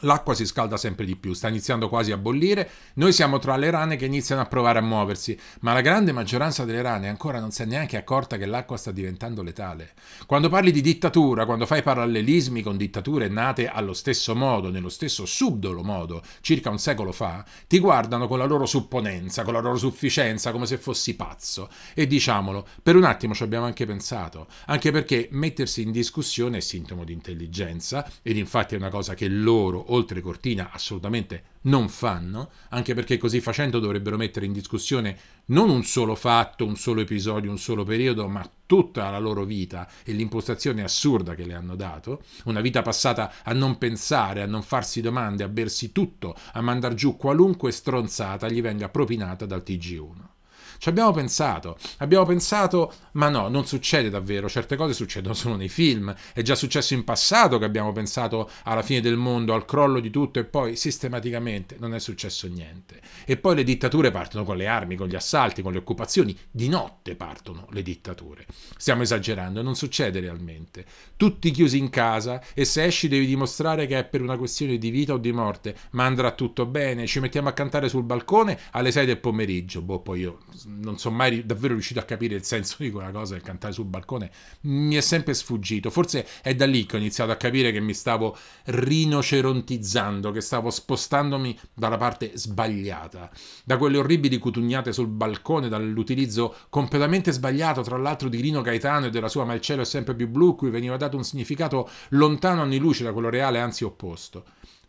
L'acqua 0.03 0.33
si 0.33 0.47
scalda 0.47 0.77
sempre 0.77 1.05
di 1.05 1.17
più, 1.17 1.33
sta 1.33 1.49
iniziando 1.49 1.89
quasi 1.89 2.13
a 2.13 2.17
bollire, 2.17 2.71
noi 2.95 3.13
siamo 3.13 3.41
tra 3.41 3.57
le 3.57 3.69
rane 3.69 3.97
che 3.97 4.05
iniziano 4.05 4.41
a 4.41 4.47
provare 4.47 4.79
a 4.79 4.83
muoversi, 4.83 5.37
ma 5.61 5.73
la 5.73 5.81
grande 5.81 6.13
maggioranza 6.13 6.65
delle 6.65 6.83
rane 6.83 7.09
ancora 7.09 7.41
non 7.41 7.51
si 7.51 7.63
è 7.63 7.65
neanche 7.65 7.97
accorta 7.97 8.37
che 8.37 8.47
l'acqua 8.47 8.77
sta 8.77 8.93
diventando 8.93 9.43
letale. 9.43 9.95
Quando 10.25 10.49
parli 10.49 10.71
di 10.71 10.83
dittatura, 10.83 11.47
quando 11.47 11.67
fai 11.67 11.83
parallelismi 11.83 12.63
con 12.63 12.77
dittature 12.77 13.27
nate 13.27 13.67
allo 13.67 13.93
stesso 13.93 14.37
modo, 14.37 14.71
nello 14.71 14.89
stesso 14.89 15.27
subdolo 15.27 15.83
modo, 15.83 16.23
circa 16.43 16.71
un 16.71 16.79
secolo 16.79 17.11
fa, 17.11 17.45
ti 17.67 17.81
guardano 17.81 18.29
con 18.29 18.39
la 18.39 18.45
loro 18.45 18.67
supponenza, 18.67 19.43
con 19.43 19.55
la 19.55 19.61
loro 19.61 19.79
sufficienza, 19.79 20.53
come 20.53 20.67
se 20.67 20.79
fossi 20.79 21.17
pazzo. 21.17 21.69
E 21.93 22.07
diciamolo, 22.07 22.65
per 22.85 22.95
un 22.95 23.03
attimo 23.03 23.35
ci 23.35 23.43
abbiamo 23.43 23.67
anche 23.67 23.85
pensato, 23.85 24.47
anche 24.67 24.93
perché 24.93 25.27
mettersi 25.33 25.83
in 25.83 25.91
discussione 25.91 26.59
è 26.59 26.61
sintomo 26.61 27.03
di 27.03 27.13
intelligenza, 27.13 28.09
ed 28.23 28.37
infatti 28.37 28.75
è 28.75 28.79
una 28.79 28.91
cosa 28.91 29.15
che 29.15 29.27
loro 29.27 29.87
oltre 29.89 30.21
cortina 30.21 30.71
assolutamente 30.73 31.57
non 31.63 31.89
fanno, 31.89 32.51
anche 32.71 32.95
perché 32.95 33.19
così 33.19 33.41
facendo 33.41 33.79
dovrebbero 33.79 34.17
mettere 34.17 34.47
in 34.47 34.53
discussione 34.53 35.19
non 35.47 35.69
un 35.71 35.85
solo 35.85 36.15
fatto, 36.15 36.65
un 36.65 36.77
solo 36.77 37.01
episodio, 37.01 37.51
un 37.51 37.59
solo 37.59 37.85
periodo, 37.85 38.29
ma 38.29 38.49
tutta 38.67 39.11
la 39.11 39.19
loro 39.19 39.45
vita 39.45 39.89
e 40.05 40.13
l'impostazione 40.13 40.83
assurda 40.83 41.35
che 41.35 41.45
le 41.45 41.55
hanno 41.55 41.75
dato, 41.75 42.23
una 42.45 42.61
vita 42.61 42.83
passata 42.83 43.33
a 43.43 43.53
non 43.53 43.79
pensare, 43.79 44.43
a 44.43 44.47
non 44.47 44.63
farsi 44.63 45.01
domande, 45.01 45.45
a 45.45 45.49
bersi 45.49 45.93
tutto, 45.93 46.37
a 46.53 46.61
mandar 46.61 46.95
giù 46.95 47.17
qualunque 47.17 47.73
stronzata 47.73 48.49
gli 48.49 48.61
venga 48.63 48.89
propinata 48.89 49.47
dal 49.47 49.63
TG1. 49.65 50.37
Ci 50.79 50.89
abbiamo 50.89 51.11
pensato, 51.11 51.77
abbiamo 51.99 52.25
pensato, 52.25 52.93
ma 53.13 53.29
no, 53.29 53.49
non 53.49 53.67
succede 53.67 54.11
davvero, 54.11 54.49
certe 54.49 54.77
cose 54.77 54.95
succedono 54.95 55.35
solo 55.35 55.57
nei 55.57 55.69
film, 55.69 56.15
è 56.33 56.43
già 56.43 56.55
successo 56.55 56.95
in 56.95 57.03
passato 57.03 57.59
che 57.59 57.65
abbiamo 57.65 57.91
pensato 57.91 58.49
alla 58.63 58.83
fine 58.83 59.01
del 59.01 59.17
mondo, 59.17 59.55
al 59.55 59.65
crollo 59.65 59.99
di 59.99 60.11
tutto 60.11 60.39
e 60.39 60.45
poi 60.45 60.77
sistematicamente 60.77 61.77
non 61.81 61.95
è 61.95 61.99
successo 61.99 62.47
niente. 62.47 63.01
E 63.25 63.37
poi 63.37 63.57
le 63.57 63.65
dittature 63.65 64.13
partono 64.13 64.45
con 64.45 64.57
le 64.57 64.69
armi, 64.69 64.95
con 64.95 65.09
gli 65.09 65.17
assalti, 65.17 65.63
con 65.63 65.73
le 65.73 65.79
occupazioni, 65.79 66.37
di 66.49 66.69
notte 66.69 67.17
partono 67.17 67.67
le 67.71 67.83
dittature. 67.83 68.47
Stiamo 68.77 69.03
esagerando, 69.03 69.63
non 69.63 69.75
succede 69.75 70.21
realmente. 70.21 70.85
Tutti 71.17 71.51
chiusi 71.51 71.79
in 71.79 71.91
casa 71.91 72.41
e 72.55 72.65
se 72.65 72.85
esci 72.85 73.09
devi 73.09 73.27
dimostrare 73.27 73.87
che 73.87 73.99
è 73.99 74.05
per 74.05 74.23
una 74.23 74.37
questione 74.37 74.79
di 74.79 74.91
vita 74.91 75.15
o 75.15 75.19
di 75.19 75.33
morte, 75.33 75.77
ma 75.91 76.05
andrà 76.05 76.31
tutto 76.31 76.67
bene, 76.67 77.09
ci 77.09 77.19
mettiamo 77.19 77.49
a 77.49 77.53
cantare 77.53 77.89
sul 77.89 78.05
balcone 78.05 78.57
alle 78.71 78.93
6 78.93 79.07
del 79.07 79.19
pomeriggio, 79.19 79.83
boh, 79.83 79.99
poi 79.99 80.21
io 80.21 80.39
non 80.69 80.99
sono 80.99 81.17
mai 81.17 81.45
davvero 81.45 81.73
riuscito 81.75 82.01
a 82.01 82.05
capire 82.05 82.35
il 82.35 82.45
senso 82.45 82.77
di 82.79 82.91
quella 82.91 83.11
cosa 83.11 83.35
del 83.35 83.43
cantare 83.43 83.73
sul 83.73 83.87
balcone, 83.87 84.31
mi 84.63 84.95
è 84.95 85.01
sempre 85.01 85.35
sfuggito. 85.35 85.91
Forse 85.91 86.27
è 86.43 86.55
da 86.55 86.67
lì 86.67 86.87
che 86.87 86.97
ho 86.97 86.99
iniziato 86.99 87.31
a 87.31 87.37
capire 87.37 87.73
che 87.73 87.81
mi 87.81 87.95
stavo 87.95 88.37
rinocerontizzando, 88.65 90.31
che 90.31 90.41
stavo 90.41 90.71
spostandomi 90.71 91.59
dalla 91.75 91.97
parte 91.97 92.33
sbagliata, 92.35 93.31
da 93.65 93.77
quelle 93.77 93.99
orribili 93.99 94.39
cutugnate 94.39 94.93
sul 94.93 95.09
balcone, 95.09 95.69
dall'utilizzo 95.69 96.55
completamente 96.69 97.33
sbagliato, 97.33 97.83
tra 97.83 97.97
l'altro, 97.97 98.29
di 98.29 98.41
Rino 98.41 98.61
Gaetano 98.61 99.07
e 99.07 99.11
della 99.11 99.29
sua 99.29 99.45
Ma 99.45 99.55
il 99.55 99.61
cielo 99.61 99.83
è 99.83 99.87
sempre 99.87 100.15
più 100.15 100.29
blu, 100.29 100.55
cui 100.55 100.71
veniva 100.71 100.97
dato 100.97 101.17
un 101.17 101.25
significato 101.25 101.89
lontano 102.11 102.63
anni 102.63 102.79
luce 102.79 103.05
da 103.05 103.13
quello 103.13 103.31
reale, 103.31 103.61
anzi 103.61 103.85
opposto. 103.85 104.45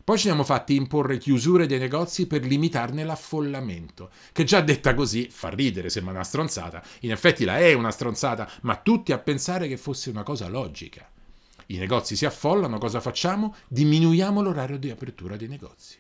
Poi 0.09 0.17
ci 0.17 0.25
siamo 0.25 0.43
fatti 0.43 0.73
imporre 0.73 1.19
chiusure 1.19 1.67
dei 1.67 1.77
negozi 1.77 2.25
per 2.25 2.43
limitarne 2.43 3.03
l'affollamento, 3.03 4.09
che 4.31 4.43
già 4.43 4.59
detta 4.59 4.95
così 4.95 5.27
fa 5.29 5.49
ridere, 5.49 5.91
sembra 5.91 6.13
una 6.13 6.23
stronzata. 6.23 6.81
In 7.01 7.11
effetti 7.11 7.45
la 7.45 7.59
è 7.59 7.73
una 7.73 7.91
stronzata, 7.91 8.49
ma 8.61 8.75
tutti 8.77 9.11
a 9.11 9.19
pensare 9.19 9.67
che 9.67 9.77
fosse 9.77 10.09
una 10.09 10.23
cosa 10.23 10.47
logica. 10.47 11.07
I 11.67 11.77
negozi 11.77 12.15
si 12.15 12.25
affollano, 12.25 12.79
cosa 12.79 12.99
facciamo? 12.99 13.53
Diminuiamo 13.67 14.41
l'orario 14.41 14.79
di 14.79 14.89
apertura 14.89 15.35
dei 15.35 15.47
negozi. 15.47 15.99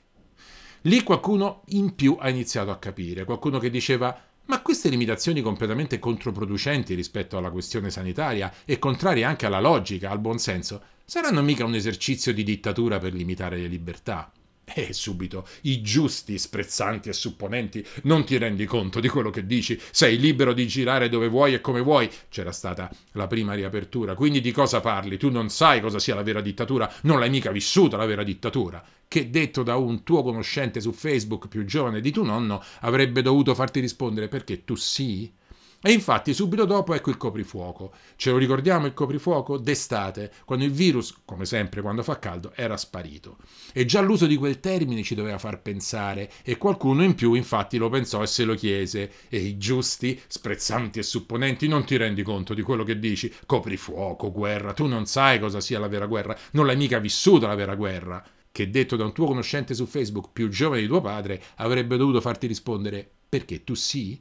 Lì 0.81 1.03
qualcuno 1.03 1.61
in 1.67 1.93
più 1.93 2.17
ha 2.19 2.29
iniziato 2.29 2.71
a 2.71 2.79
capire, 2.79 3.25
qualcuno 3.25 3.59
che 3.59 3.69
diceva 3.69 4.19
ma 4.49 4.61
queste 4.61 4.89
limitazioni 4.89 5.41
completamente 5.41 5.99
controproducenti 5.99 6.95
rispetto 6.95 7.37
alla 7.37 7.51
questione 7.51 7.91
sanitaria 7.91 8.51
e 8.65 8.79
contrarie 8.79 9.23
anche 9.23 9.45
alla 9.45 9.59
logica, 9.59 10.09
al 10.09 10.19
buonsenso, 10.19 10.81
saranno 11.05 11.43
mica 11.43 11.65
un 11.65 11.75
esercizio 11.75 12.33
di 12.33 12.43
dittatura 12.43 12.97
per 12.97 13.13
limitare 13.13 13.57
le 13.57 13.67
libertà? 13.67 14.31
E 14.73 14.93
subito 14.93 15.47
i 15.61 15.81
giusti, 15.81 16.37
sprezzanti 16.37 17.09
e 17.09 17.13
supponenti, 17.13 17.85
non 18.03 18.23
ti 18.23 18.37
rendi 18.37 18.65
conto 18.65 18.99
di 18.99 19.07
quello 19.07 19.29
che 19.29 19.45
dici, 19.45 19.79
sei 19.91 20.17
libero 20.17 20.53
di 20.53 20.67
girare 20.67 21.09
dove 21.09 21.27
vuoi 21.27 21.53
e 21.53 21.61
come 21.61 21.81
vuoi. 21.81 22.09
C'era 22.29 22.51
stata 22.51 22.89
la 23.13 23.27
prima 23.27 23.53
riapertura, 23.53 24.15
quindi 24.15 24.41
di 24.41 24.51
cosa 24.51 24.79
parli? 24.79 25.17
Tu 25.17 25.29
non 25.29 25.49
sai 25.49 25.81
cosa 25.81 25.99
sia 25.99 26.15
la 26.15 26.23
vera 26.23 26.41
dittatura, 26.41 26.91
non 27.03 27.19
l'hai 27.19 27.29
mica 27.29 27.51
vissuta 27.51 27.97
la 27.97 28.05
vera 28.05 28.23
dittatura. 28.23 28.83
Che 29.07 29.29
detto 29.29 29.63
da 29.63 29.75
un 29.75 30.03
tuo 30.03 30.21
conoscente 30.21 30.81
su 30.81 30.91
Facebook 30.91 31.47
più 31.47 31.65
giovane 31.65 31.99
di 31.99 32.11
tuo 32.11 32.23
nonno 32.23 32.63
avrebbe 32.81 33.23
dovuto 33.23 33.55
farti 33.55 33.79
rispondere 33.79 34.27
perché 34.27 34.63
tu 34.65 34.75
sì? 34.75 35.31
E 35.81 35.93
infatti 35.93 36.33
subito 36.33 36.65
dopo 36.65 36.93
ecco 36.93 37.09
il 37.09 37.15
coprifuoco. 37.15 37.93
Ce 38.17 38.31
lo 38.31 38.37
ricordiamo 38.37 38.85
il 38.85 38.93
coprifuoco? 38.93 39.57
D'estate, 39.57 40.29
quando 40.43 40.65
il 40.65 40.71
virus, 40.71 41.15
come 41.23 41.45
sempre 41.45 41.81
quando 41.81 42.03
fa 42.03 42.19
caldo, 42.19 42.51
era 42.53 42.75
sparito. 42.75 43.37
E 43.71 43.85
già 43.85 44.01
l'uso 44.01 44.25
di 44.25 44.35
quel 44.35 44.59
termine 44.59 45.03
ci 45.03 45.15
doveva 45.15 45.37
far 45.37 45.61
pensare 45.61 46.29
e 46.43 46.57
qualcuno 46.57 47.01
in 47.01 47.15
più 47.15 47.33
infatti 47.33 47.77
lo 47.77 47.87
pensò 47.87 48.21
e 48.21 48.27
se 48.27 48.43
lo 48.43 48.55
chiese. 48.55 49.09
E 49.29 49.37
i 49.37 49.57
giusti, 49.57 50.19
sprezzanti 50.27 50.99
e 50.99 51.03
supponenti 51.03 51.69
non 51.69 51.85
ti 51.85 51.95
rendi 51.95 52.23
conto 52.23 52.53
di 52.53 52.61
quello 52.61 52.83
che 52.83 52.99
dici? 52.99 53.33
Coprifuoco, 53.45 54.33
guerra, 54.33 54.73
tu 54.73 54.85
non 54.85 55.05
sai 55.05 55.39
cosa 55.39 55.61
sia 55.61 55.79
la 55.79 55.87
vera 55.87 56.07
guerra, 56.07 56.37
non 56.51 56.65
l'hai 56.65 56.75
mica 56.75 56.99
vissuta 56.99 57.47
la 57.47 57.55
vera 57.55 57.75
guerra. 57.75 58.21
Che 58.51 58.69
detto 58.69 58.97
da 58.97 59.05
un 59.05 59.13
tuo 59.13 59.27
conoscente 59.27 59.73
su 59.73 59.85
Facebook 59.85 60.31
più 60.33 60.49
giovane 60.49 60.81
di 60.81 60.87
tuo 60.87 60.99
padre 60.99 61.41
avrebbe 61.55 61.95
dovuto 61.95 62.19
farti 62.19 62.47
rispondere 62.47 63.09
perché 63.29 63.63
tu 63.63 63.75
sì? 63.75 64.19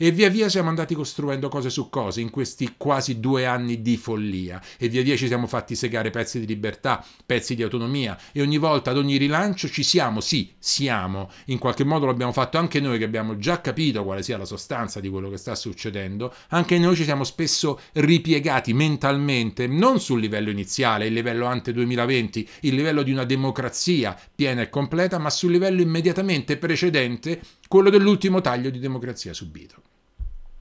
E 0.00 0.12
via 0.12 0.28
via 0.28 0.48
siamo 0.48 0.68
andati 0.68 0.94
costruendo 0.94 1.48
cose 1.48 1.70
su 1.70 1.90
cose 1.90 2.20
in 2.20 2.30
questi 2.30 2.74
quasi 2.76 3.18
due 3.18 3.46
anni 3.46 3.82
di 3.82 3.96
follia. 3.96 4.62
E 4.78 4.88
via 4.88 5.02
via 5.02 5.16
ci 5.16 5.26
siamo 5.26 5.48
fatti 5.48 5.74
segare 5.74 6.10
pezzi 6.10 6.38
di 6.38 6.46
libertà, 6.46 7.04
pezzi 7.26 7.56
di 7.56 7.64
autonomia. 7.64 8.16
E 8.30 8.40
ogni 8.40 8.58
volta, 8.58 8.92
ad 8.92 8.96
ogni 8.96 9.16
rilancio, 9.16 9.68
ci 9.68 9.82
siamo, 9.82 10.20
sì, 10.20 10.52
siamo. 10.56 11.28
In 11.46 11.58
qualche 11.58 11.82
modo 11.82 12.04
lo 12.04 12.12
abbiamo 12.12 12.30
fatto 12.30 12.58
anche 12.58 12.78
noi 12.78 12.96
che 12.96 13.04
abbiamo 13.04 13.38
già 13.38 13.60
capito 13.60 14.04
quale 14.04 14.22
sia 14.22 14.38
la 14.38 14.44
sostanza 14.44 15.00
di 15.00 15.08
quello 15.08 15.30
che 15.30 15.36
sta 15.36 15.56
succedendo. 15.56 16.32
Anche 16.50 16.78
noi 16.78 16.94
ci 16.94 17.02
siamo 17.02 17.24
spesso 17.24 17.80
ripiegati 17.94 18.72
mentalmente, 18.74 19.66
non 19.66 19.98
sul 19.98 20.20
livello 20.20 20.50
iniziale, 20.50 21.08
il 21.08 21.12
livello 21.12 21.46
ante 21.46 21.72
2020, 21.72 22.48
il 22.60 22.76
livello 22.76 23.02
di 23.02 23.10
una 23.10 23.24
democrazia 23.24 24.16
piena 24.32 24.62
e 24.62 24.70
completa, 24.70 25.18
ma 25.18 25.28
sul 25.28 25.50
livello 25.50 25.80
immediatamente 25.80 26.56
precedente, 26.56 27.40
quello 27.68 27.90
dell'ultimo 27.90 28.40
taglio 28.40 28.70
di 28.70 28.78
democrazia 28.78 29.34
subito. 29.34 29.82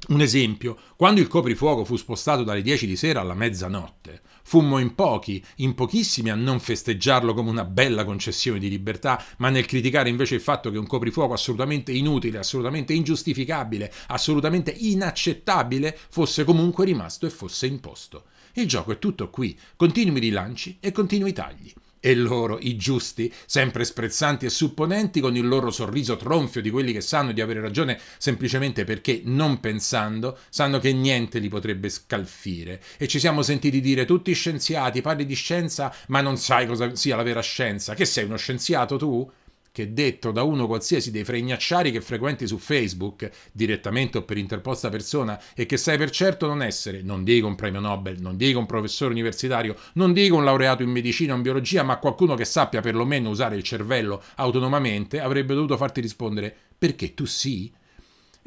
Un 0.10 0.22
esempio, 0.22 0.78
quando 0.96 1.20
il 1.20 1.28
coprifuoco 1.28 1.84
fu 1.84 1.96
spostato 1.96 2.44
dalle 2.44 2.62
10 2.62 2.86
di 2.86 2.96
sera 2.96 3.22
alla 3.22 3.34
mezzanotte, 3.34 4.22
fummo 4.44 4.78
in 4.78 4.94
pochi, 4.94 5.44
in 5.58 5.74
pochissimi 5.74 6.30
a 6.30 6.36
non 6.36 6.60
festeggiarlo 6.60 7.34
come 7.34 7.50
una 7.50 7.66
bella 7.66 8.06
concessione 8.06 8.60
di 8.60 8.70
libertà, 8.70 9.22
ma 9.38 9.50
nel 9.50 9.66
criticare 9.66 10.08
invece 10.08 10.36
il 10.36 10.42
fatto 10.42 10.70
che 10.70 10.78
un 10.78 10.86
coprifuoco 10.86 11.34
assolutamente 11.34 11.92
inutile, 11.92 12.38
assolutamente 12.38 12.94
ingiustificabile, 12.94 13.92
assolutamente 14.08 14.72
inaccettabile 14.72 15.98
fosse 16.10 16.44
comunque 16.44 16.86
rimasto 16.86 17.26
e 17.26 17.30
fosse 17.30 17.68
imposto. 17.68 18.26
Il 18.54 18.68
gioco 18.68 18.92
è 18.92 19.00
tutto 19.00 19.30
qui, 19.30 19.58
continui 19.76 20.20
rilanci 20.20 20.78
e 20.80 20.92
continui 20.92 21.34
tagli. 21.34 21.74
E 22.00 22.16
loro, 22.16 22.58
i 22.60 22.76
giusti, 22.76 23.32
sempre 23.46 23.84
sprezzanti 23.84 24.46
e 24.46 24.50
supponenti, 24.50 25.20
con 25.20 25.36
il 25.36 25.48
loro 25.48 25.72
sorriso 25.72 26.16
tronfio 26.16 26.62
di 26.62 26.70
quelli 26.70 26.94
che 26.94 27.02
sanno 27.02 27.32
di 27.32 27.42
avere 27.42 27.60
ragione 27.60 28.00
semplicemente 28.18 28.84
perché, 28.84 29.22
non 29.26 29.60
pensando, 29.60 30.38
sanno 30.50 30.80
che 30.80 30.94
niente 30.94 31.40
li 31.40 31.50
potrebbe 31.50 31.90
scalfire. 31.90 32.82
E 32.98 33.08
ci 33.08 33.20
siamo 33.20 33.42
sentiti 33.42 33.82
dire 33.82 34.06
tutti 34.06 34.34
scienziati, 34.34 35.02
parli 35.02 35.26
di 35.26 35.36
scienza, 35.36 35.94
ma 36.08 36.22
non 36.22 36.38
sai 36.38 36.68
cosa 36.68 36.96
sia 36.96 37.16
la 37.16 37.24
vera 37.24 37.42
scienza. 37.42 37.94
Che 37.94 38.06
sei 38.06 38.26
uno 38.26 38.38
scienziato 38.38 38.98
tu? 38.98 39.30
Che 39.78 39.94
detto 39.94 40.32
da 40.32 40.42
uno 40.42 40.66
qualsiasi 40.66 41.12
dei 41.12 41.24
fregnacciari 41.24 41.92
che 41.92 42.02
frequenti 42.02 42.48
su 42.48 42.58
Facebook, 42.58 43.30
direttamente 43.52 44.18
o 44.18 44.24
per 44.24 44.40
interposta 44.40 44.90
persona, 44.90 45.40
e 45.54 45.68
che 45.68 45.78
sai 45.78 46.00
per 46.00 46.10
certo 46.10 46.48
non 46.48 46.64
essere, 46.64 47.04
non 47.04 47.24
dico 47.24 47.46
un 47.46 47.54
premio 47.54 47.80
Nobel, 47.80 48.20
non 48.20 48.38
dico 48.38 48.58
un 48.58 48.66
professore 48.66 49.12
universitario, 49.12 49.76
non 49.94 50.14
dico 50.14 50.36
un 50.36 50.46
laureato 50.46 50.82
in 50.82 50.90
medicina 50.90 51.34
o 51.34 51.36
in 51.36 51.44
biologia, 51.44 51.84
ma 51.84 51.98
qualcuno 51.98 52.34
che 52.34 52.44
sappia 52.44 52.82
perlomeno 52.82 53.30
usare 53.30 53.56
il 53.56 53.62
cervello 53.62 54.24
autonomamente, 54.38 55.20
avrebbe 55.20 55.54
dovuto 55.54 55.78
farti 55.78 56.02
rispondere 56.02 56.56
perché 56.76 57.14
tu 57.14 57.26
sì? 57.26 57.72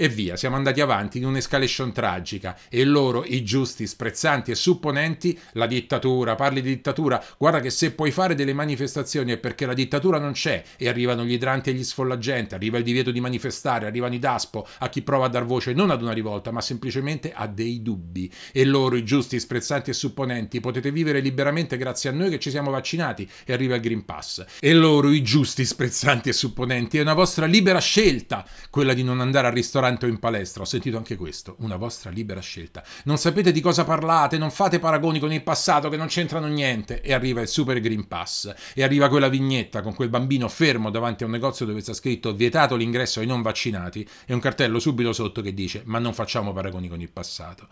E 0.02 0.08
via, 0.08 0.34
siamo 0.34 0.56
andati 0.56 0.80
avanti 0.80 1.18
in 1.18 1.26
un'escalation 1.26 1.92
tragica 1.92 2.56
e 2.70 2.86
loro, 2.86 3.22
i 3.22 3.44
giusti, 3.44 3.86
sprezzanti 3.86 4.50
e 4.50 4.54
supponenti, 4.54 5.38
la 5.52 5.66
dittatura, 5.66 6.36
parli 6.36 6.62
di 6.62 6.70
dittatura, 6.70 7.22
guarda 7.36 7.60
che 7.60 7.68
se 7.68 7.90
puoi 7.90 8.10
fare 8.10 8.34
delle 8.34 8.54
manifestazioni 8.54 9.32
è 9.32 9.36
perché 9.36 9.66
la 9.66 9.74
dittatura 9.74 10.18
non 10.18 10.32
c'è 10.32 10.64
e 10.78 10.88
arrivano 10.88 11.22
gli 11.22 11.32
idranti 11.32 11.68
e 11.68 11.74
gli 11.74 11.84
sfollagenti, 11.84 12.54
arriva 12.54 12.78
il 12.78 12.84
divieto 12.84 13.10
di 13.10 13.20
manifestare, 13.20 13.84
arrivano 13.84 14.14
i 14.14 14.18
daspo 14.18 14.66
a 14.78 14.88
chi 14.88 15.02
prova 15.02 15.26
a 15.26 15.28
dar 15.28 15.44
voce 15.44 15.74
non 15.74 15.90
ad 15.90 16.00
una 16.00 16.12
rivolta 16.12 16.50
ma 16.50 16.62
semplicemente 16.62 17.34
a 17.34 17.46
dei 17.46 17.82
dubbi. 17.82 18.32
E 18.52 18.64
loro, 18.64 18.96
i 18.96 19.04
giusti, 19.04 19.38
sprezzanti 19.38 19.90
e 19.90 19.92
supponenti, 19.92 20.60
potete 20.60 20.90
vivere 20.92 21.20
liberamente 21.20 21.76
grazie 21.76 22.08
a 22.08 22.14
noi 22.14 22.30
che 22.30 22.38
ci 22.38 22.48
siamo 22.48 22.70
vaccinati 22.70 23.28
e 23.44 23.52
arriva 23.52 23.74
il 23.74 23.82
Green 23.82 24.06
Pass. 24.06 24.46
E 24.60 24.72
loro, 24.72 25.10
i 25.10 25.20
giusti, 25.20 25.62
sprezzanti 25.62 26.30
e 26.30 26.32
supponenti, 26.32 26.96
è 26.96 27.02
una 27.02 27.12
vostra 27.12 27.44
libera 27.44 27.80
scelta 27.80 28.46
quella 28.70 28.94
di 28.94 29.02
non 29.02 29.20
andare 29.20 29.48
al 29.48 29.52
ristorante 29.52 29.88
tanto 29.90 30.06
in 30.06 30.20
palestra, 30.20 30.62
ho 30.62 30.66
sentito 30.66 30.96
anche 30.96 31.16
questo, 31.16 31.56
una 31.58 31.74
vostra 31.74 32.10
libera 32.10 32.40
scelta. 32.40 32.84
Non 33.04 33.18
sapete 33.18 33.50
di 33.50 33.60
cosa 33.60 33.82
parlate, 33.82 34.38
non 34.38 34.52
fate 34.52 34.78
paragoni 34.78 35.18
con 35.18 35.32
il 35.32 35.42
passato 35.42 35.88
che 35.88 35.96
non 35.96 36.06
c'entrano 36.06 36.46
niente. 36.46 37.00
E 37.00 37.12
arriva 37.12 37.40
il 37.40 37.48
Super 37.48 37.80
Green 37.80 38.06
Pass, 38.06 38.54
e 38.74 38.84
arriva 38.84 39.08
quella 39.08 39.28
vignetta 39.28 39.82
con 39.82 39.94
quel 39.94 40.08
bambino 40.08 40.48
fermo 40.48 40.90
davanti 40.90 41.24
a 41.24 41.26
un 41.26 41.32
negozio 41.32 41.66
dove 41.66 41.80
sta 41.80 41.92
scritto 41.92 42.32
vietato 42.32 42.76
l'ingresso 42.76 43.18
ai 43.18 43.26
non 43.26 43.42
vaccinati 43.42 44.08
e 44.26 44.32
un 44.32 44.38
cartello 44.38 44.78
subito 44.78 45.12
sotto 45.12 45.42
che 45.42 45.52
dice 45.52 45.82
ma 45.86 45.98
non 45.98 46.14
facciamo 46.14 46.52
paragoni 46.52 46.88
con 46.88 47.00
il 47.00 47.10
passato. 47.10 47.66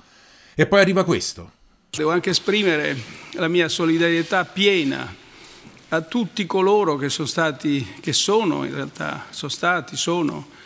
E 0.56 0.66
poi 0.66 0.80
arriva 0.80 1.04
questo. 1.04 1.52
Devo 1.90 2.10
anche 2.10 2.30
esprimere 2.30 2.96
la 3.34 3.46
mia 3.46 3.68
solidarietà 3.68 4.44
piena 4.44 5.14
a 5.90 6.00
tutti 6.00 6.46
coloro 6.46 6.96
che 6.96 7.08
sono 7.08 7.28
stati, 7.28 7.94
che 8.00 8.12
sono 8.12 8.64
in 8.64 8.74
realtà, 8.74 9.26
sono 9.30 9.50
stati, 9.50 9.96
sono 9.96 10.56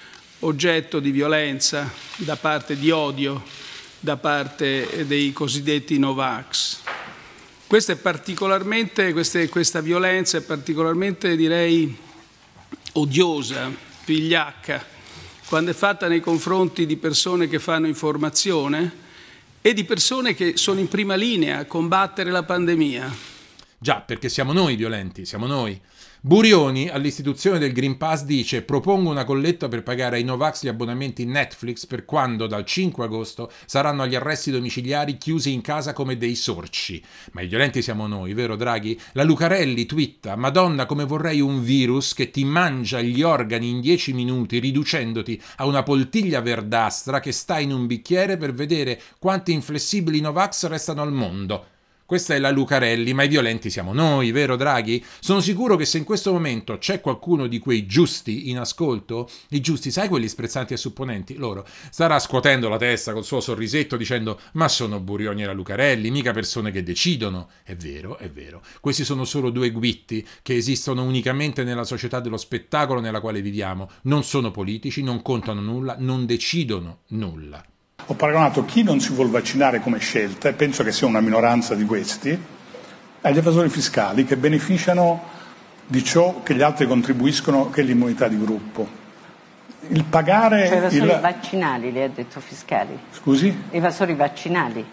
oggetto 0.44 1.00
di 1.00 1.10
violenza, 1.10 1.90
da 2.16 2.36
parte 2.36 2.76
di 2.76 2.90
odio, 2.90 3.42
da 4.00 4.16
parte 4.16 5.06
dei 5.06 5.32
cosiddetti 5.32 5.98
Novax. 5.98 6.80
Questa, 7.66 7.96
queste, 7.96 9.48
questa 9.48 9.80
violenza 9.80 10.38
è 10.38 10.42
particolarmente, 10.42 11.36
direi, 11.36 11.96
odiosa, 12.94 13.70
vigliacca, 14.04 14.84
quando 15.46 15.70
è 15.70 15.74
fatta 15.74 16.08
nei 16.08 16.20
confronti 16.20 16.86
di 16.86 16.96
persone 16.96 17.48
che 17.48 17.58
fanno 17.58 17.86
informazione 17.86 19.00
e 19.62 19.72
di 19.74 19.84
persone 19.84 20.34
che 20.34 20.56
sono 20.56 20.80
in 20.80 20.88
prima 20.88 21.14
linea 21.14 21.58
a 21.58 21.64
combattere 21.64 22.30
la 22.30 22.42
pandemia. 22.42 23.14
Già, 23.78 24.00
perché 24.00 24.28
siamo 24.28 24.52
noi 24.52 24.76
violenti, 24.76 25.24
siamo 25.24 25.46
noi. 25.46 25.80
Burioni 26.24 26.88
all'istituzione 26.88 27.58
del 27.58 27.72
Green 27.72 27.96
Pass 27.96 28.22
dice 28.22 28.62
propongo 28.62 29.10
una 29.10 29.24
colletta 29.24 29.66
per 29.66 29.82
pagare 29.82 30.18
ai 30.18 30.22
Novax 30.22 30.62
gli 30.62 30.68
abbonamenti 30.68 31.24
Netflix 31.24 31.84
per 31.84 32.04
quando 32.04 32.46
dal 32.46 32.64
5 32.64 33.04
agosto 33.04 33.50
saranno 33.66 34.02
agli 34.02 34.14
arresti 34.14 34.52
domiciliari 34.52 35.18
chiusi 35.18 35.52
in 35.52 35.62
casa 35.62 35.92
come 35.92 36.16
dei 36.16 36.36
sorci. 36.36 37.02
Ma 37.32 37.40
i 37.40 37.48
violenti 37.48 37.82
siamo 37.82 38.06
noi, 38.06 38.34
vero 38.34 38.54
Draghi? 38.54 38.96
La 39.14 39.24
Lucarelli 39.24 39.84
twitta 39.84 40.36
Madonna 40.36 40.86
come 40.86 41.06
vorrei 41.06 41.40
un 41.40 41.60
virus 41.60 42.14
che 42.14 42.30
ti 42.30 42.44
mangia 42.44 43.00
gli 43.00 43.22
organi 43.22 43.70
in 43.70 43.80
10 43.80 44.12
minuti 44.12 44.60
riducendoti 44.60 45.42
a 45.56 45.66
una 45.66 45.82
poltiglia 45.82 46.40
verdastra 46.40 47.18
che 47.18 47.32
sta 47.32 47.58
in 47.58 47.72
un 47.72 47.88
bicchiere 47.88 48.36
per 48.36 48.54
vedere 48.54 49.02
quanti 49.18 49.50
inflessibili 49.50 50.20
Novax 50.20 50.68
restano 50.68 51.02
al 51.02 51.12
mondo. 51.12 51.71
Questa 52.12 52.34
è 52.34 52.38
la 52.38 52.50
Lucarelli, 52.50 53.14
ma 53.14 53.22
i 53.22 53.28
violenti 53.28 53.70
siamo 53.70 53.94
noi, 53.94 54.32
vero 54.32 54.54
Draghi? 54.54 55.02
Sono 55.18 55.40
sicuro 55.40 55.76
che 55.76 55.86
se 55.86 55.96
in 55.96 56.04
questo 56.04 56.30
momento 56.30 56.76
c'è 56.76 57.00
qualcuno 57.00 57.46
di 57.46 57.58
quei 57.58 57.86
giusti 57.86 58.50
in 58.50 58.58
ascolto, 58.58 59.30
i 59.48 59.62
giusti, 59.62 59.90
sai 59.90 60.08
quelli 60.08 60.28
sprezzanti 60.28 60.74
e 60.74 60.76
supponenti, 60.76 61.36
loro, 61.36 61.66
starà 61.90 62.18
scuotendo 62.18 62.68
la 62.68 62.76
testa 62.76 63.14
col 63.14 63.24
suo 63.24 63.40
sorrisetto 63.40 63.96
dicendo 63.96 64.38
ma 64.52 64.68
sono 64.68 65.00
Burioni 65.00 65.42
e 65.42 65.46
la 65.46 65.54
Lucarelli, 65.54 66.10
mica 66.10 66.32
persone 66.32 66.70
che 66.70 66.82
decidono. 66.82 67.48
È 67.62 67.74
vero, 67.74 68.18
è 68.18 68.28
vero. 68.28 68.60
Questi 68.82 69.04
sono 69.04 69.24
solo 69.24 69.48
due 69.48 69.70
guitti 69.70 70.22
che 70.42 70.54
esistono 70.54 71.04
unicamente 71.04 71.64
nella 71.64 71.84
società 71.84 72.20
dello 72.20 72.36
spettacolo 72.36 73.00
nella 73.00 73.22
quale 73.22 73.40
viviamo. 73.40 73.88
Non 74.02 74.22
sono 74.22 74.50
politici, 74.50 75.02
non 75.02 75.22
contano 75.22 75.62
nulla, 75.62 75.96
non 75.98 76.26
decidono 76.26 77.04
nulla. 77.06 77.64
Ho 78.06 78.14
paragonato 78.14 78.64
chi 78.64 78.82
non 78.82 79.00
si 79.00 79.12
vuole 79.12 79.30
vaccinare 79.30 79.80
come 79.80 79.98
scelta, 79.98 80.48
e 80.48 80.52
penso 80.52 80.82
che 80.82 80.92
sia 80.92 81.06
una 81.06 81.20
minoranza 81.20 81.74
di 81.74 81.84
questi, 81.84 82.38
agli 83.20 83.38
evasori 83.38 83.68
fiscali 83.68 84.24
che 84.24 84.36
beneficiano 84.36 85.30
di 85.86 86.02
ciò 86.02 86.42
che 86.42 86.54
gli 86.54 86.62
altri 86.62 86.86
contribuiscono, 86.86 87.70
che 87.70 87.82
è 87.82 87.84
l'immunità 87.84 88.28
di 88.28 88.38
gruppo. 88.38 89.00
Il 89.88 90.04
pagare... 90.04 90.66
Cioè 90.66 90.76
evasori 90.78 91.10
il... 91.10 91.18
vaccinali, 91.20 91.92
lei 91.92 92.04
ha 92.04 92.08
detto 92.08 92.40
fiscali. 92.40 92.98
Scusi? 93.12 93.54
Evasori 93.70 94.14
vaccinali. 94.14 94.84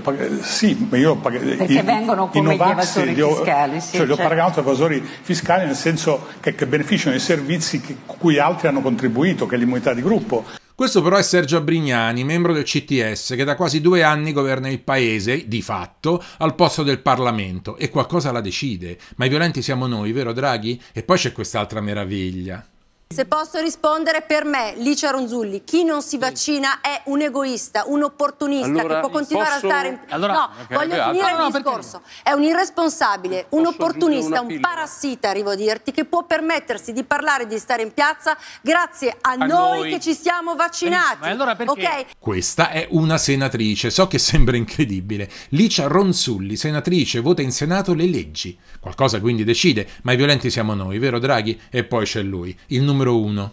Pagato, 0.00 0.42
sì, 0.42 0.86
ma 0.88 0.96
io 0.96 1.10
ho 1.10 1.16
pagato. 1.16 1.44
Perché 1.44 1.72
i, 1.72 1.82
vengono 1.82 2.28
come 2.28 2.54
i 2.54 2.56
gli 2.56 2.60
evasori 2.60 3.20
ho, 3.20 3.34
fiscali, 3.34 3.80
sì, 3.80 3.96
cioè 3.96 4.06
li 4.06 4.12
ho 4.12 4.14
certo. 4.14 4.28
pagato 4.28 4.60
evasori 4.60 5.02
fiscali 5.22 5.64
nel 5.64 5.74
senso 5.74 6.28
che, 6.38 6.54
che 6.54 6.66
beneficiano 6.66 7.10
dei 7.10 7.20
servizi 7.20 7.80
che, 7.80 7.96
cui 8.06 8.38
altri 8.38 8.68
hanno 8.68 8.80
contribuito, 8.80 9.46
che 9.46 9.56
è 9.56 9.58
l'immunità 9.58 9.92
di 9.92 10.02
gruppo. 10.02 10.44
Questo 10.74 11.02
però 11.02 11.16
è 11.16 11.22
Sergio 11.22 11.58
Abrignani, 11.58 12.24
membro 12.24 12.52
del 12.52 12.64
CTS, 12.64 13.34
che 13.36 13.44
da 13.44 13.56
quasi 13.56 13.80
due 13.80 14.02
anni 14.02 14.32
governa 14.32 14.68
il 14.68 14.80
paese, 14.80 15.46
di 15.46 15.60
fatto, 15.60 16.22
al 16.38 16.54
posto 16.54 16.82
del 16.82 17.00
Parlamento 17.00 17.76
e 17.76 17.90
qualcosa 17.90 18.32
la 18.32 18.40
decide. 18.40 18.98
Ma 19.16 19.26
i 19.26 19.28
violenti 19.28 19.60
siamo 19.60 19.86
noi, 19.86 20.12
vero 20.12 20.32
Draghi? 20.32 20.80
E 20.92 21.02
poi 21.02 21.18
c'è 21.18 21.32
quest'altra 21.32 21.80
meraviglia. 21.80 22.66
Se 23.12 23.24
posso 23.26 23.60
rispondere 23.60 24.22
per 24.22 24.44
me, 24.44 24.74
Licia 24.76 25.10
Ronzulli, 25.10 25.62
chi 25.64 25.84
non 25.84 26.02
si 26.02 26.18
vaccina 26.18 26.80
è 26.80 27.02
un 27.06 27.20
egoista, 27.22 27.84
un 27.86 28.02
opportunista 28.02 28.66
Allora, 28.68 28.94
che 28.94 29.00
può 29.00 29.08
continuare 29.10 29.50
posso- 29.60 29.66
a 29.66 29.70
stare 29.70 29.88
in... 29.88 29.98
Allora, 30.08 30.32
no, 30.32 30.50
ok, 30.62 30.74
voglio 30.74 30.88
beato. 30.94 31.10
finire 31.12 31.30
No, 31.32 31.38
no, 31.38 31.46
il 31.46 31.52
perché- 31.52 31.68
discorso. 31.68 32.02
È 32.22 32.30
un 32.32 32.42
irresponsabile, 32.42 33.46
un 33.50 33.62
Posso 33.62 33.74
opportunista, 33.74 34.26
un 34.26 34.32
una 34.38 34.46
pillola? 34.46 34.68
parassita, 34.68 35.28
arrivo 35.28 35.50
a 35.50 35.54
dirti, 35.54 35.92
che 35.92 36.04
può 36.04 36.24
permettersi 36.24 36.92
di 36.92 37.04
parlare 37.04 37.46
di 37.46 37.58
stare 37.58 37.82
in 37.82 37.92
piazza 37.92 38.36
grazie 38.60 39.16
a, 39.20 39.34
noi, 39.34 39.78
noi. 39.80 39.90
che 39.90 40.00
ci 40.00 40.14
siamo 40.14 40.54
vaccinati. 40.54 41.18
Ma 41.20 41.28
allora 41.28 41.54
perché- 41.56 41.70
Ok? 41.72 42.04
Questa 42.18 42.70
è 42.70 42.86
una 42.90 43.18
senatrice, 43.18 43.90
so 43.90 44.06
che 44.06 44.18
sembra 44.18 44.56
incredibile. 44.56 45.28
Licia 45.50 45.86
Ronzulli, 45.86 46.56
senatrice, 46.56 47.20
vota 47.20 47.42
in 47.42 47.50
Senato 47.52 47.94
le 47.94 48.06
leggi. 48.06 48.56
Qualcosa 48.80 49.20
quindi 49.20 49.44
decide, 49.44 49.88
ma 50.02 50.12
i 50.12 50.16
violenti 50.16 50.50
siamo 50.50 50.74
noi, 50.74 50.98
vero 50.98 51.18
Draghi? 51.18 51.60
E 51.70 51.84
poi 51.84 52.04
c'è 52.04 52.22
lui, 52.22 52.56
il 52.68 52.82
numero 52.82 53.01
uno. 53.08 53.52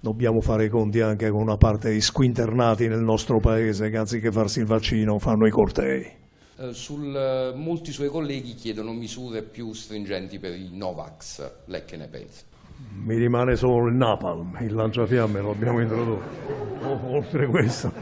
Dobbiamo 0.00 0.40
fare 0.40 0.64
i 0.64 0.68
conti 0.68 1.00
anche 1.00 1.28
con 1.30 1.42
una 1.42 1.56
parte 1.56 1.90
di 1.90 2.00
squinternati 2.00 2.88
nel 2.88 3.02
nostro 3.02 3.38
paese 3.38 3.90
che 3.90 3.96
anziché 3.96 4.32
farsi 4.32 4.60
il 4.60 4.66
vaccino 4.66 5.18
fanno 5.18 5.46
i 5.46 5.50
cortei. 5.50 6.18
Eh, 6.58 6.72
sul, 6.72 7.14
eh, 7.14 7.52
molti 7.54 7.92
suoi 7.92 8.08
colleghi 8.08 8.54
chiedono 8.54 8.92
misure 8.92 9.42
più 9.42 9.72
stringenti 9.72 10.38
per 10.38 10.54
i 10.54 10.70
Novax. 10.72 11.50
Lei 11.66 11.84
che 11.84 11.96
ne 11.96 12.08
pensa? 12.08 12.44
Mi 13.04 13.16
rimane 13.16 13.56
solo 13.56 13.88
il 13.88 13.94
napalm, 13.94 14.56
il 14.60 14.74
lanciafiamme 14.74 15.40
lo 15.40 15.50
abbiamo 15.50 15.80
introdotto. 15.80 16.24
Oltre 17.06 17.46
questo, 17.46 17.92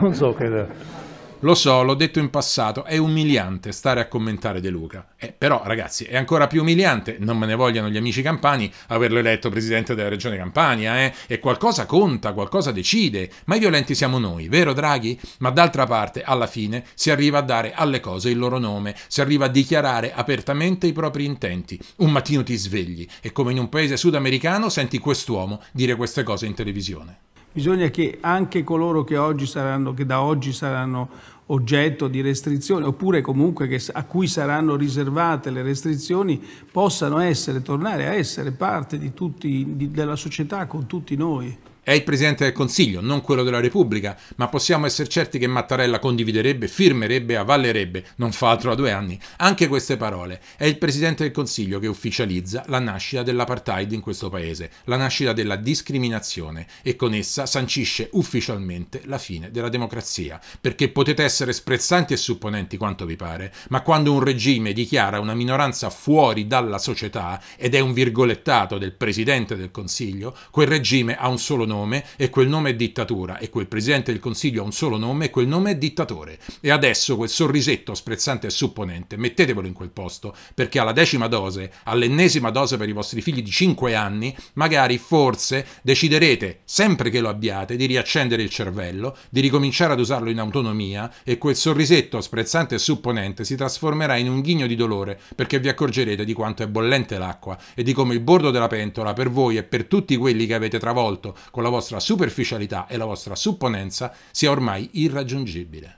non 0.00 0.14
so 0.14 0.32
che... 0.32 1.06
Lo 1.42 1.54
so, 1.54 1.84
l'ho 1.84 1.94
detto 1.94 2.18
in 2.18 2.30
passato, 2.30 2.82
è 2.82 2.96
umiliante 2.96 3.70
stare 3.70 4.00
a 4.00 4.08
commentare 4.08 4.60
De 4.60 4.70
Luca. 4.70 5.10
Eh, 5.16 5.32
però, 5.32 5.62
ragazzi, 5.64 6.02
è 6.02 6.16
ancora 6.16 6.48
più 6.48 6.62
umiliante, 6.62 7.18
non 7.20 7.38
me 7.38 7.46
ne 7.46 7.54
vogliano 7.54 7.88
gli 7.88 7.96
amici 7.96 8.22
campani, 8.22 8.72
averlo 8.88 9.20
eletto 9.20 9.48
presidente 9.48 9.94
della 9.94 10.08
regione 10.08 10.36
Campania, 10.36 11.00
eh? 11.00 11.14
E 11.28 11.38
qualcosa 11.38 11.86
conta, 11.86 12.32
qualcosa 12.32 12.72
decide. 12.72 13.30
Ma 13.44 13.54
i 13.54 13.60
violenti 13.60 13.94
siamo 13.94 14.18
noi, 14.18 14.48
vero 14.48 14.72
Draghi? 14.72 15.16
Ma 15.38 15.50
d'altra 15.50 15.86
parte, 15.86 16.24
alla 16.24 16.48
fine, 16.48 16.84
si 16.94 17.12
arriva 17.12 17.38
a 17.38 17.42
dare 17.42 17.72
alle 17.72 18.00
cose 18.00 18.30
il 18.30 18.38
loro 18.38 18.58
nome, 18.58 18.96
si 19.06 19.20
arriva 19.20 19.44
a 19.44 19.48
dichiarare 19.48 20.12
apertamente 20.12 20.88
i 20.88 20.92
propri 20.92 21.24
intenti. 21.24 21.78
Un 21.98 22.10
mattino 22.10 22.42
ti 22.42 22.56
svegli 22.56 23.06
e 23.20 23.30
come 23.30 23.52
in 23.52 23.60
un 23.60 23.68
paese 23.68 23.96
sudamericano 23.96 24.68
senti 24.68 24.98
quest'uomo 24.98 25.62
dire 25.70 25.94
queste 25.94 26.24
cose 26.24 26.46
in 26.46 26.54
televisione. 26.54 27.18
Bisogna 27.58 27.88
che 27.88 28.18
anche 28.20 28.62
coloro 28.62 29.02
che, 29.02 29.16
oggi 29.16 29.44
saranno, 29.44 29.92
che 29.92 30.06
da 30.06 30.22
oggi 30.22 30.52
saranno 30.52 31.08
oggetto 31.46 32.06
di 32.06 32.20
restrizioni, 32.20 32.84
oppure 32.84 33.20
comunque 33.20 33.66
che, 33.66 33.82
a 33.94 34.04
cui 34.04 34.28
saranno 34.28 34.76
riservate 34.76 35.50
le 35.50 35.62
restrizioni, 35.62 36.40
possano 36.70 37.18
essere, 37.18 37.60
tornare 37.60 38.06
a 38.06 38.12
essere 38.12 38.52
parte 38.52 38.96
di 38.96 39.12
tutti, 39.12 39.74
di- 39.74 39.90
della 39.90 40.14
società 40.14 40.66
con 40.66 40.86
tutti 40.86 41.16
noi. 41.16 41.58
È 41.88 41.92
il 41.92 42.04
Presidente 42.04 42.44
del 42.44 42.52
Consiglio, 42.52 43.00
non 43.00 43.22
quello 43.22 43.42
della 43.42 43.60
Repubblica, 43.60 44.14
ma 44.36 44.48
possiamo 44.48 44.84
essere 44.84 45.08
certi 45.08 45.38
che 45.38 45.46
Mattarella 45.46 45.98
condividerebbe, 45.98 46.68
firmerebbe, 46.68 47.38
avallerebbe, 47.38 48.04
non 48.16 48.30
fa 48.30 48.50
altro 48.50 48.68
da 48.68 48.74
due 48.74 48.92
anni, 48.92 49.18
anche 49.38 49.68
queste 49.68 49.96
parole. 49.96 50.38
È 50.58 50.66
il 50.66 50.76
Presidente 50.76 51.22
del 51.22 51.32
Consiglio 51.32 51.78
che 51.78 51.86
ufficializza 51.86 52.62
la 52.66 52.78
nascita 52.78 53.22
dell'apartheid 53.22 53.90
in 53.92 54.02
questo 54.02 54.28
paese, 54.28 54.70
la 54.84 54.98
nascita 54.98 55.32
della 55.32 55.56
discriminazione 55.56 56.66
e 56.82 56.94
con 56.94 57.14
essa 57.14 57.46
sancisce 57.46 58.10
ufficialmente 58.12 59.00
la 59.06 59.16
fine 59.16 59.50
della 59.50 59.70
democrazia. 59.70 60.38
Perché 60.60 60.90
potete 60.90 61.24
essere 61.24 61.54
sprezzanti 61.54 62.12
e 62.12 62.18
supponenti 62.18 62.76
quanto 62.76 63.06
vi 63.06 63.16
pare, 63.16 63.50
ma 63.70 63.80
quando 63.80 64.12
un 64.12 64.20
regime 64.20 64.74
dichiara 64.74 65.20
una 65.20 65.32
minoranza 65.32 65.88
fuori 65.88 66.46
dalla 66.46 66.76
società 66.76 67.40
ed 67.56 67.74
è 67.74 67.80
un 67.80 67.94
virgolettato 67.94 68.76
del 68.76 68.92
Presidente 68.92 69.56
del 69.56 69.70
Consiglio, 69.70 70.36
quel 70.50 70.66
regime 70.66 71.16
ha 71.16 71.28
un 71.28 71.38
solo 71.38 71.64
nome 71.64 71.76
e 72.16 72.30
quel 72.30 72.48
nome 72.48 72.70
è 72.70 72.74
dittatura 72.74 73.38
e 73.38 73.50
quel 73.50 73.68
Presidente 73.68 74.10
del 74.10 74.20
Consiglio 74.20 74.62
ha 74.62 74.64
un 74.64 74.72
solo 74.72 74.96
nome 74.96 75.26
e 75.26 75.30
quel 75.30 75.46
nome 75.46 75.72
è 75.72 75.76
dittatore. 75.76 76.38
E 76.60 76.70
adesso 76.70 77.16
quel 77.16 77.28
sorrisetto 77.28 77.94
sprezzante 77.94 78.48
e 78.48 78.50
supponente, 78.50 79.16
mettetevelo 79.16 79.66
in 79.66 79.72
quel 79.72 79.90
posto, 79.90 80.34
perché 80.54 80.78
alla 80.78 80.92
decima 80.92 81.28
dose, 81.28 81.72
all'ennesima 81.84 82.50
dose 82.50 82.76
per 82.76 82.88
i 82.88 82.92
vostri 82.92 83.20
figli 83.20 83.42
di 83.42 83.50
5 83.50 83.94
anni, 83.94 84.34
magari 84.54 84.98
forse 84.98 85.66
deciderete, 85.82 86.60
sempre 86.64 87.10
che 87.10 87.20
lo 87.20 87.28
abbiate, 87.28 87.76
di 87.76 87.86
riaccendere 87.86 88.42
il 88.42 88.50
cervello, 88.50 89.16
di 89.30 89.40
ricominciare 89.40 89.92
ad 89.92 90.00
usarlo 90.00 90.30
in 90.30 90.40
autonomia 90.40 91.12
e 91.22 91.38
quel 91.38 91.56
sorrisetto 91.56 92.20
sprezzante 92.20 92.74
e 92.74 92.78
supponente 92.78 93.44
si 93.44 93.56
trasformerà 93.56 94.16
in 94.16 94.28
un 94.28 94.40
ghigno 94.40 94.66
di 94.66 94.74
dolore 94.74 95.18
perché 95.34 95.58
vi 95.58 95.68
accorgerete 95.68 96.24
di 96.24 96.32
quanto 96.32 96.62
è 96.62 96.66
bollente 96.68 97.18
l'acqua 97.18 97.58
e 97.74 97.82
di 97.82 97.92
come 97.92 98.14
il 98.14 98.20
bordo 98.20 98.50
della 98.50 98.66
pentola 98.66 99.12
per 99.12 99.30
voi 99.30 99.56
e 99.56 99.62
per 99.62 99.84
tutti 99.84 100.16
quelli 100.16 100.46
che 100.46 100.54
avete 100.54 100.78
travolto 100.78 101.36
con 101.50 101.62
la 101.68 101.74
vostra 101.74 102.00
superficialità 102.00 102.86
e 102.86 102.96
la 102.96 103.04
vostra 103.04 103.36
supponenza 103.36 104.12
sia 104.30 104.50
ormai 104.50 104.88
irraggiungibile. 104.92 105.96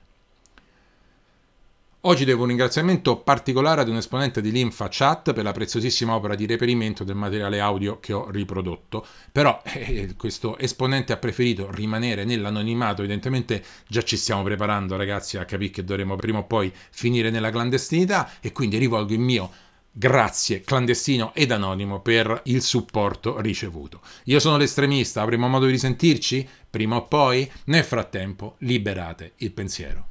Oggi 2.04 2.24
devo 2.24 2.42
un 2.42 2.48
ringraziamento 2.48 3.18
particolare 3.18 3.82
ad 3.82 3.88
un 3.88 3.96
esponente 3.96 4.40
di 4.40 4.50
Linfa 4.50 4.88
Chat 4.90 5.34
per 5.34 5.44
la 5.44 5.52
preziosissima 5.52 6.14
opera 6.14 6.34
di 6.34 6.46
reperimento 6.46 7.04
del 7.04 7.14
materiale 7.14 7.60
audio 7.60 8.00
che 8.00 8.14
ho 8.14 8.30
riprodotto, 8.30 9.06
però 9.30 9.60
eh, 9.68 10.14
questo 10.16 10.56
esponente 10.56 11.12
ha 11.12 11.18
preferito 11.18 11.70
rimanere 11.70 12.24
nell'anonimato, 12.24 13.02
evidentemente 13.02 13.62
già 13.86 14.02
ci 14.02 14.16
stiamo 14.16 14.42
preparando 14.42 14.96
ragazzi 14.96 15.36
a 15.36 15.44
capire 15.44 15.70
che 15.70 15.84
dovremo 15.84 16.16
prima 16.16 16.38
o 16.38 16.44
poi 16.44 16.72
finire 16.90 17.28
nella 17.28 17.50
clandestinità 17.50 18.30
e 18.40 18.50
quindi 18.52 18.78
rivolgo 18.78 19.12
il 19.12 19.20
mio 19.20 19.50
grazie 19.90 20.60
clandestino 20.60 21.32
ed 21.34 21.50
anonimo 21.50 22.00
per 22.00 22.42
il 22.44 22.62
supporto 22.62 23.40
ricevuto. 23.40 24.00
Io 24.24 24.38
sono 24.38 24.56
l'estremista, 24.56 25.22
avremo 25.22 25.48
modo 25.48 25.66
di 25.66 25.72
risentirci 25.72 26.48
prima 26.70 26.96
o 26.96 27.04
poi, 27.04 27.50
nel 27.64 27.84
frattempo 27.84 28.54
liberate 28.58 29.32
il 29.36 29.52
pensiero. 29.52 30.06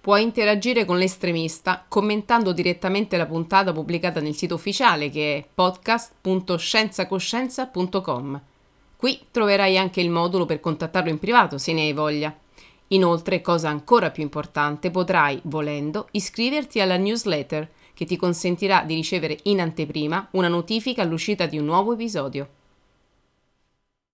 Puoi 0.00 0.22
interagire 0.22 0.86
con 0.86 0.96
l'estremista 0.96 1.84
commentando 1.86 2.52
direttamente 2.52 3.18
la 3.18 3.26
puntata 3.26 3.70
pubblicata 3.70 4.20
nel 4.20 4.34
sito 4.34 4.54
ufficiale 4.54 5.10
che 5.10 5.36
è 5.36 5.44
podcast.scienzacoscienza.com. 5.54 8.40
Qui 8.96 9.26
troverai 9.30 9.76
anche 9.76 10.00
il 10.00 10.08
modulo 10.08 10.46
per 10.46 10.60
contattarlo 10.60 11.10
in 11.10 11.18
privato 11.18 11.58
se 11.58 11.74
ne 11.74 11.82
hai 11.82 11.92
voglia. 11.92 12.34
Inoltre, 12.88 13.42
cosa 13.42 13.68
ancora 13.68 14.10
più 14.10 14.22
importante, 14.22 14.90
potrai, 14.90 15.38
volendo, 15.44 16.08
iscriverti 16.12 16.80
alla 16.80 16.96
newsletter 16.96 17.68
che 18.00 18.06
ti 18.06 18.16
consentirà 18.16 18.82
di 18.82 18.94
ricevere 18.94 19.40
in 19.42 19.60
anteprima 19.60 20.28
una 20.30 20.48
notifica 20.48 21.02
all'uscita 21.02 21.44
di 21.44 21.58
un 21.58 21.66
nuovo 21.66 21.92
episodio. 21.92 22.59